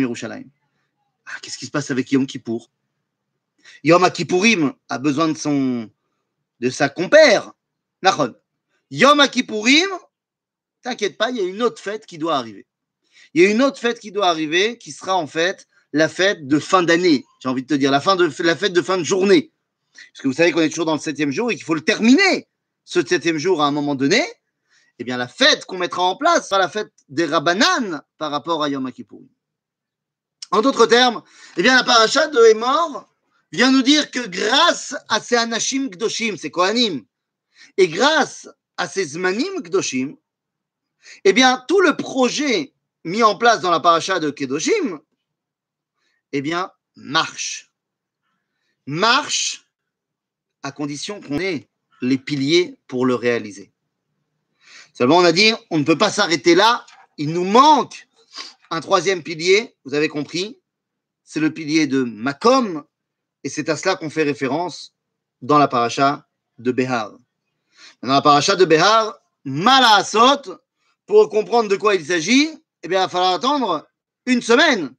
Yerushalayim. 0.00 0.48
Qu'est-ce 1.42 1.58
qui 1.58 1.66
se 1.66 1.70
passe 1.70 1.90
avec 1.90 2.10
Yom 2.12 2.26
Kippour? 2.26 2.70
Yom 3.82 4.10
Kippourim 4.10 4.72
a 4.88 4.98
besoin 4.98 5.28
de 5.28 5.36
son, 5.36 5.90
de 6.60 6.70
sa 6.70 6.88
compère, 6.88 7.52
Nachon. 8.02 8.34
Yom 8.90 9.26
Kippourim, 9.28 9.88
t'inquiète 10.82 11.18
pas, 11.18 11.30
il 11.30 11.36
y 11.36 11.40
a 11.40 11.44
une 11.44 11.62
autre 11.62 11.80
fête 11.80 12.06
qui 12.06 12.18
doit 12.18 12.36
arriver. 12.36 12.66
Il 13.34 13.42
y 13.42 13.46
a 13.46 13.50
une 13.50 13.62
autre 13.62 13.78
fête 13.78 13.98
qui 14.00 14.12
doit 14.12 14.28
arriver, 14.28 14.78
qui 14.78 14.92
sera 14.92 15.16
en 15.16 15.26
fait 15.26 15.66
la 15.92 16.08
fête 16.08 16.46
de 16.46 16.58
fin 16.58 16.82
d'année. 16.82 17.24
J'ai 17.40 17.48
envie 17.48 17.62
de 17.62 17.66
te 17.66 17.74
dire, 17.74 17.90
la, 17.90 18.00
fin 18.00 18.16
de, 18.16 18.30
la 18.42 18.56
fête 18.56 18.72
de 18.72 18.82
fin 18.82 18.96
de 18.96 19.02
journée. 19.02 19.50
Parce 19.92 20.22
que 20.22 20.28
vous 20.28 20.34
savez 20.34 20.52
qu'on 20.52 20.60
est 20.60 20.68
toujours 20.68 20.86
dans 20.86 20.94
le 20.94 21.00
septième 21.00 21.30
jour 21.30 21.50
et 21.50 21.54
qu'il 21.54 21.64
faut 21.64 21.74
le 21.74 21.80
terminer, 21.80 22.48
ce 22.84 23.04
septième 23.04 23.38
jour, 23.38 23.62
à 23.62 23.66
un 23.66 23.70
moment 23.70 23.94
donné. 23.94 24.22
Eh 24.98 25.04
bien, 25.04 25.16
la 25.16 25.28
fête 25.28 25.64
qu'on 25.64 25.78
mettra 25.78 26.02
en 26.02 26.16
place 26.16 26.48
sera 26.48 26.58
la 26.58 26.68
fête 26.68 26.92
des 27.08 27.26
Rabbanan 27.26 28.02
par 28.16 28.30
rapport 28.30 28.62
à 28.62 28.68
Yom 28.68 28.90
Kippur. 28.92 29.20
En 30.50 30.62
d'autres 30.62 30.86
termes, 30.86 31.22
eh 31.56 31.62
bien, 31.62 31.74
la 31.74 31.84
paracha 31.84 32.28
de 32.28 32.50
Emor 32.50 33.08
vient 33.50 33.72
nous 33.72 33.82
dire 33.82 34.10
que 34.10 34.26
grâce 34.26 34.94
à 35.08 35.20
ces 35.20 35.36
Anashim 35.36 35.88
Gdoshim, 35.88 36.36
ces 36.36 36.50
Kohanim, 36.50 37.04
et 37.76 37.88
grâce 37.88 38.48
à 38.76 38.88
ces 38.88 39.04
Zmanim 39.04 39.60
Gdoshim, 39.62 40.16
eh 41.24 41.32
bien, 41.32 41.64
tout 41.66 41.80
le 41.80 41.96
projet 41.96 42.72
mis 43.04 43.22
en 43.22 43.36
place 43.36 43.60
dans 43.60 43.70
la 43.70 43.80
paracha 43.80 44.20
de 44.20 44.30
Kedoshim 44.30 45.00
eh 46.32 46.42
bien, 46.42 46.70
marche. 46.96 47.72
Marche 48.86 49.66
à 50.62 50.72
condition 50.72 51.20
qu'on 51.20 51.38
ait 51.38 51.68
les 52.00 52.18
piliers 52.18 52.78
pour 52.86 53.06
le 53.06 53.14
réaliser. 53.14 53.73
Seulement, 54.94 55.18
on 55.18 55.24
a 55.24 55.32
dit, 55.32 55.52
on 55.70 55.78
ne 55.78 55.84
peut 55.84 55.98
pas 55.98 56.10
s'arrêter 56.10 56.54
là. 56.54 56.86
Il 57.18 57.32
nous 57.32 57.44
manque 57.44 58.08
un 58.70 58.80
troisième 58.80 59.22
pilier, 59.22 59.76
vous 59.84 59.94
avez 59.94 60.08
compris, 60.08 60.58
c'est 61.24 61.40
le 61.40 61.52
pilier 61.52 61.86
de 61.86 62.02
Makom, 62.02 62.84
et 63.42 63.48
c'est 63.48 63.68
à 63.68 63.76
cela 63.76 63.96
qu'on 63.96 64.08
fait 64.08 64.22
référence 64.22 64.94
dans 65.42 65.58
la 65.58 65.68
paracha 65.68 66.26
de 66.58 66.72
Behar. 66.72 67.12
Dans 68.02 68.12
la 68.12 68.22
paracha 68.22 68.56
de 68.56 68.64
Behar, 68.64 69.18
Malasot, 69.44 70.58
pour 71.06 71.28
comprendre 71.28 71.68
de 71.68 71.76
quoi 71.76 71.94
il 71.94 72.06
s'agit, 72.06 72.50
eh 72.82 72.88
bien, 72.88 73.00
il 73.00 73.02
va 73.02 73.08
falloir 73.08 73.34
attendre 73.34 73.86
une 74.26 74.42
semaine 74.42 74.94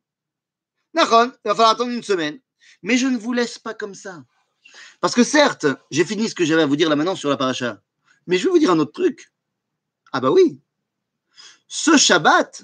D'accord, 0.94 1.26
il 1.26 1.48
va 1.48 1.56
falloir 1.56 1.72
attendre 1.72 1.92
une 1.92 2.04
semaine. 2.04 2.40
Mais 2.82 2.98
je 2.98 3.08
ne 3.08 3.18
vous 3.18 3.34
laisse 3.34 3.60
pas 3.60 3.74
comme 3.74 3.96
ça. 3.96 4.24
Parce 5.02 5.14
que 5.14 5.24
certes, 5.24 5.68
j'ai 5.92 6.06
fini 6.06 6.30
ce 6.30 6.36
que 6.36 6.46
j'avais 6.46 6.62
à 6.62 6.66
vous 6.66 6.78
dire 6.78 6.90
là 6.90 6.96
maintenant 6.96 7.16
sur 7.16 7.30
la 7.30 7.38
paracha. 7.38 7.82
Mais 8.28 8.38
je 8.38 8.46
vais 8.46 8.50
vous 8.50 8.60
dire 8.60 8.72
un 8.72 8.80
autre 8.80 8.94
truc. 8.94 9.32
Ah 10.12 10.20
bah 10.20 10.32
oui. 10.32 10.60
Ce 11.68 11.98
Shabbat 11.98 12.64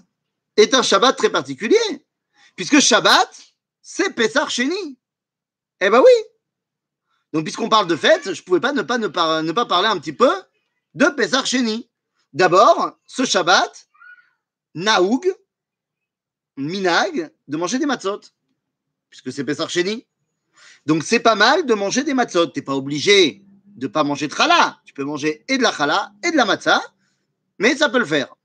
est 0.58 0.74
un 0.74 0.84
Shabbat 0.84 1.18
très 1.18 1.30
particulier. 1.30 2.06
Puisque 2.56 2.80
Shabbat, 2.80 3.30
c'est 3.82 4.14
Pessar 4.14 4.50
Sheni. 4.50 4.98
Eh 5.80 5.90
bah 5.90 6.02
oui. 6.02 6.12
Donc 7.34 7.44
puisqu'on 7.44 7.70
parle 7.70 7.88
de 7.88 7.96
fête, 7.96 8.34
je 8.34 8.42
ne 8.42 8.46
pouvais 8.46 8.60
pas 8.60 8.74
ne 8.74 8.82
pas, 8.82 8.98
ne 8.98 9.08
pas, 9.08 9.42
ne 9.42 9.52
parler 9.52 9.88
un 9.88 10.00
petit 10.00 10.14
peu 10.14 10.32
de 10.94 11.06
Pessar 11.08 11.46
Sheni. 11.46 11.90
D'abord, 12.34 12.98
ce 13.06 13.26
Shabbat, 13.26 13.90
Naoug, 14.76 15.34
minag 16.58 17.32
de 17.48 17.58
manger 17.58 17.80
des 17.80 17.86
matzot, 17.86 18.22
puisque 19.10 19.32
c'est 19.32 19.44
Pessar 19.44 19.70
Sheni. 19.70 20.06
Donc 20.86 21.04
c'est 21.04 21.20
pas 21.20 21.36
mal 21.36 21.66
de 21.66 21.74
manger 21.74 22.04
des 22.04 22.14
matzot. 22.14 22.48
Tu 22.48 22.60
n'es 22.60 22.64
pas 22.64 22.76
obligé 22.76 23.44
de 23.66 23.88
pas 23.88 24.04
manger 24.04 24.28
de 24.28 24.34
challah. 24.34 24.80
Tu 24.86 24.94
peux 24.94 25.04
manger 25.04 25.46
et 25.48 25.58
de 25.58 25.64
la 25.64 25.72
challah 25.72 26.12
et 26.24 26.32
de 26.32 26.38
la 26.38 26.46
matzah, 26.46 26.82
mais 27.62 27.76
ça 27.76 27.90
peut 27.90 28.00
le 28.00 28.06
faire. 28.06 28.36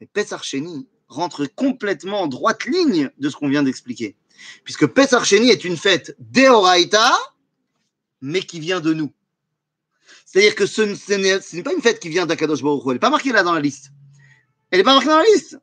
Mais 0.00 0.08
Sheni 0.42 0.88
rentre 1.08 1.44
complètement 1.44 2.22
en 2.22 2.28
droite 2.28 2.64
ligne 2.66 3.10
de 3.18 3.28
ce 3.28 3.34
qu'on 3.36 3.48
vient 3.48 3.64
d'expliquer. 3.64 4.16
Puisque 4.62 4.86
Sheni 5.24 5.50
est 5.50 5.64
une 5.64 5.76
fête 5.76 6.14
d'Eoraita, 6.20 7.12
mais 8.20 8.42
qui 8.42 8.60
vient 8.60 8.80
de 8.80 8.94
nous. 8.94 9.12
C'est-à-dire 10.24 10.54
que 10.54 10.66
ce, 10.66 10.82
n'est 10.82 11.62
pas 11.64 11.72
une 11.72 11.82
fête 11.82 11.98
qui 11.98 12.10
vient 12.10 12.26
d'Akadosh 12.26 12.62
Baruch 12.62 12.82
Elle 12.86 12.92
n'est 12.92 12.98
pas 13.00 13.10
marquée 13.10 13.32
là 13.32 13.42
dans 13.42 13.54
la 13.54 13.60
liste. 13.60 13.90
Elle 14.70 14.78
n'est 14.78 14.84
pas 14.84 14.94
marquée 14.94 15.08
dans 15.08 15.18
la 15.18 15.24
liste. 15.24 15.58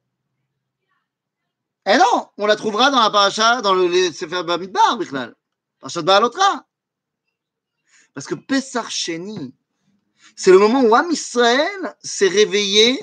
Eh 1.85 1.97
non, 1.97 2.27
on 2.37 2.45
la 2.45 2.57
trouvera 2.57 2.91
dans 2.91 2.99
la 2.99 3.09
paracha, 3.09 3.61
dans 3.61 3.73
le 3.73 4.11
Sefer 4.11 4.43
Bamidbar, 4.43 4.97
Bichlal. 4.97 5.33
Parashat 5.79 6.01
Baalotra. 6.01 6.67
Parce 8.13 8.27
que 8.27 8.35
Pesach 8.35 8.91
c'est 10.37 10.51
le 10.51 10.59
moment 10.59 10.83
où 10.83 10.93
Am 10.93 11.09
Israël 11.11 11.95
s'est 12.01 12.27
réveillé 12.27 13.01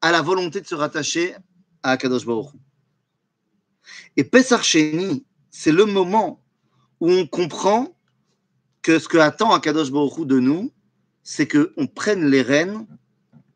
à 0.00 0.12
la 0.12 0.22
volonté 0.22 0.60
de 0.60 0.66
se 0.66 0.76
rattacher 0.76 1.34
à 1.82 1.90
Akadosh 1.90 2.24
Baruch 2.24 2.52
Et 4.16 4.22
Pesach 4.22 4.76
c'est 5.50 5.72
le 5.72 5.84
moment 5.84 6.44
où 7.00 7.10
on 7.10 7.26
comprend 7.26 7.98
que 8.82 9.00
ce 9.00 9.08
que 9.08 9.18
attend 9.18 9.52
Akadosh 9.52 9.90
Baruch 9.90 10.24
de 10.26 10.38
nous, 10.38 10.72
c'est 11.24 11.48
qu'on 11.48 11.88
prenne 11.88 12.30
les 12.30 12.42
rênes 12.42 12.86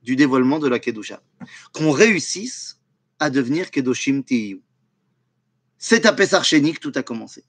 du 0.02 0.16
dévoilement 0.16 0.58
de 0.58 0.66
la 0.66 0.80
Kedusha. 0.80 1.22
Qu'on 1.72 1.92
réussisse 1.92 2.80
à 3.20 3.30
devenir 3.30 3.70
Kedoshim 3.70 4.22
Tiyu. 4.22 4.60
C'est 5.78 6.04
à 6.04 6.12
Pessar 6.12 6.42
que 6.42 6.78
tout 6.80 6.92
a 6.96 7.04
commencé. 7.04 7.44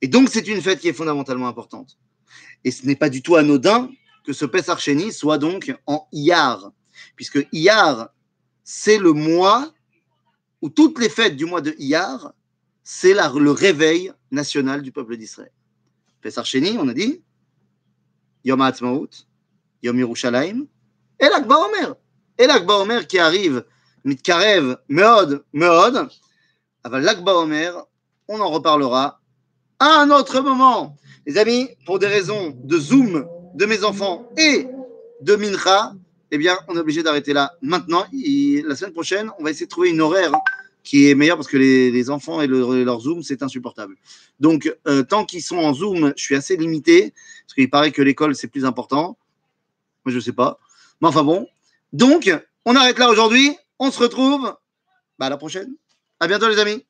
Et 0.00 0.06
donc, 0.06 0.28
c'est 0.28 0.46
une 0.46 0.62
fête 0.62 0.78
qui 0.78 0.88
est 0.88 0.92
fondamentalement 0.92 1.48
importante. 1.48 1.98
Et 2.64 2.70
ce 2.70 2.86
n'est 2.86 2.96
pas 2.96 3.10
du 3.10 3.22
tout 3.22 3.36
anodin 3.36 3.90
que 4.24 4.32
ce 4.32 4.46
Pessar 4.46 4.80
soit 5.12 5.38
donc 5.38 5.74
en 5.86 6.08
Iyar, 6.12 6.72
puisque 7.14 7.46
Iyar, 7.52 8.08
c'est 8.64 8.98
le 8.98 9.12
mois 9.12 9.70
où 10.62 10.70
toutes 10.70 10.98
les 10.98 11.10
fêtes 11.10 11.36
du 11.36 11.44
mois 11.44 11.60
de 11.60 11.74
Iyar, 11.78 12.32
c'est 12.82 13.12
le 13.14 13.50
réveil 13.50 14.12
national 14.30 14.80
du 14.80 14.92
peuple 14.92 15.16
d'Israël. 15.16 15.52
Pessar 16.22 16.46
on 16.78 16.88
a 16.88 16.94
dit, 16.94 17.22
Yom 18.44 18.60
HaAtzmaut, 18.62 19.10
Yom 19.82 19.98
Yerushalayim, 19.98 20.66
et 21.20 21.28
l'Akba 21.28 21.56
Omer. 21.56 21.94
Et 22.38 22.46
l'Akba 22.46 22.74
Omer 22.78 23.06
qui 23.06 23.18
arrive 23.18 23.64
Mitkarev, 24.04 24.78
Meod, 24.88 25.44
Meod. 25.52 26.08
L'Akba 26.90 27.34
Omer, 27.34 27.72
on 28.28 28.40
en 28.40 28.50
reparlera 28.50 29.20
à 29.78 30.00
un 30.00 30.10
autre 30.10 30.40
moment. 30.40 30.96
Les 31.26 31.38
amis, 31.38 31.70
pour 31.86 31.98
des 31.98 32.06
raisons 32.06 32.54
de 32.64 32.78
Zoom 32.78 33.26
de 33.54 33.66
mes 33.66 33.82
enfants 33.84 34.30
et 34.36 34.66
de 35.22 35.36
Mincha, 35.36 35.94
eh 36.30 36.38
bien, 36.38 36.58
on 36.68 36.76
est 36.76 36.80
obligé 36.80 37.02
d'arrêter 37.02 37.32
là 37.32 37.52
maintenant. 37.62 38.04
la 38.12 38.76
semaine 38.76 38.92
prochaine, 38.92 39.30
on 39.38 39.44
va 39.44 39.50
essayer 39.50 39.66
de 39.66 39.70
trouver 39.70 39.90
une 39.90 40.00
horaire 40.00 40.32
qui 40.82 41.08
est 41.08 41.14
meilleure 41.14 41.36
parce 41.36 41.48
que 41.48 41.56
les, 41.56 42.10
enfants 42.10 42.42
et 42.42 42.46
leur 42.46 43.00
Zoom, 43.00 43.22
c'est 43.22 43.42
insupportable. 43.42 43.96
Donc, 44.38 44.70
euh, 44.86 45.02
tant 45.02 45.24
qu'ils 45.24 45.42
sont 45.42 45.56
en 45.56 45.72
Zoom, 45.72 46.12
je 46.16 46.22
suis 46.22 46.34
assez 46.34 46.56
limité 46.56 47.14
parce 47.46 47.54
qu'il 47.54 47.70
paraît 47.70 47.90
que 47.90 48.02
l'école, 48.02 48.34
c'est 48.34 48.48
plus 48.48 48.66
important. 48.66 49.16
Moi, 50.04 50.12
je 50.12 50.16
ne 50.16 50.20
sais 50.20 50.32
pas. 50.32 50.58
Mais 51.00 51.08
enfin 51.08 51.22
bon. 51.22 51.46
Donc, 51.92 52.30
on 52.66 52.76
arrête 52.76 52.98
là 52.98 53.08
aujourd'hui. 53.08 53.56
On 53.78 53.90
se 53.90 53.98
retrouve 53.98 54.54
bah, 55.18 55.26
à 55.26 55.30
la 55.30 55.38
prochaine. 55.38 55.74
À 56.20 56.26
bientôt, 56.26 56.48
les 56.48 56.58
amis. 56.58 56.84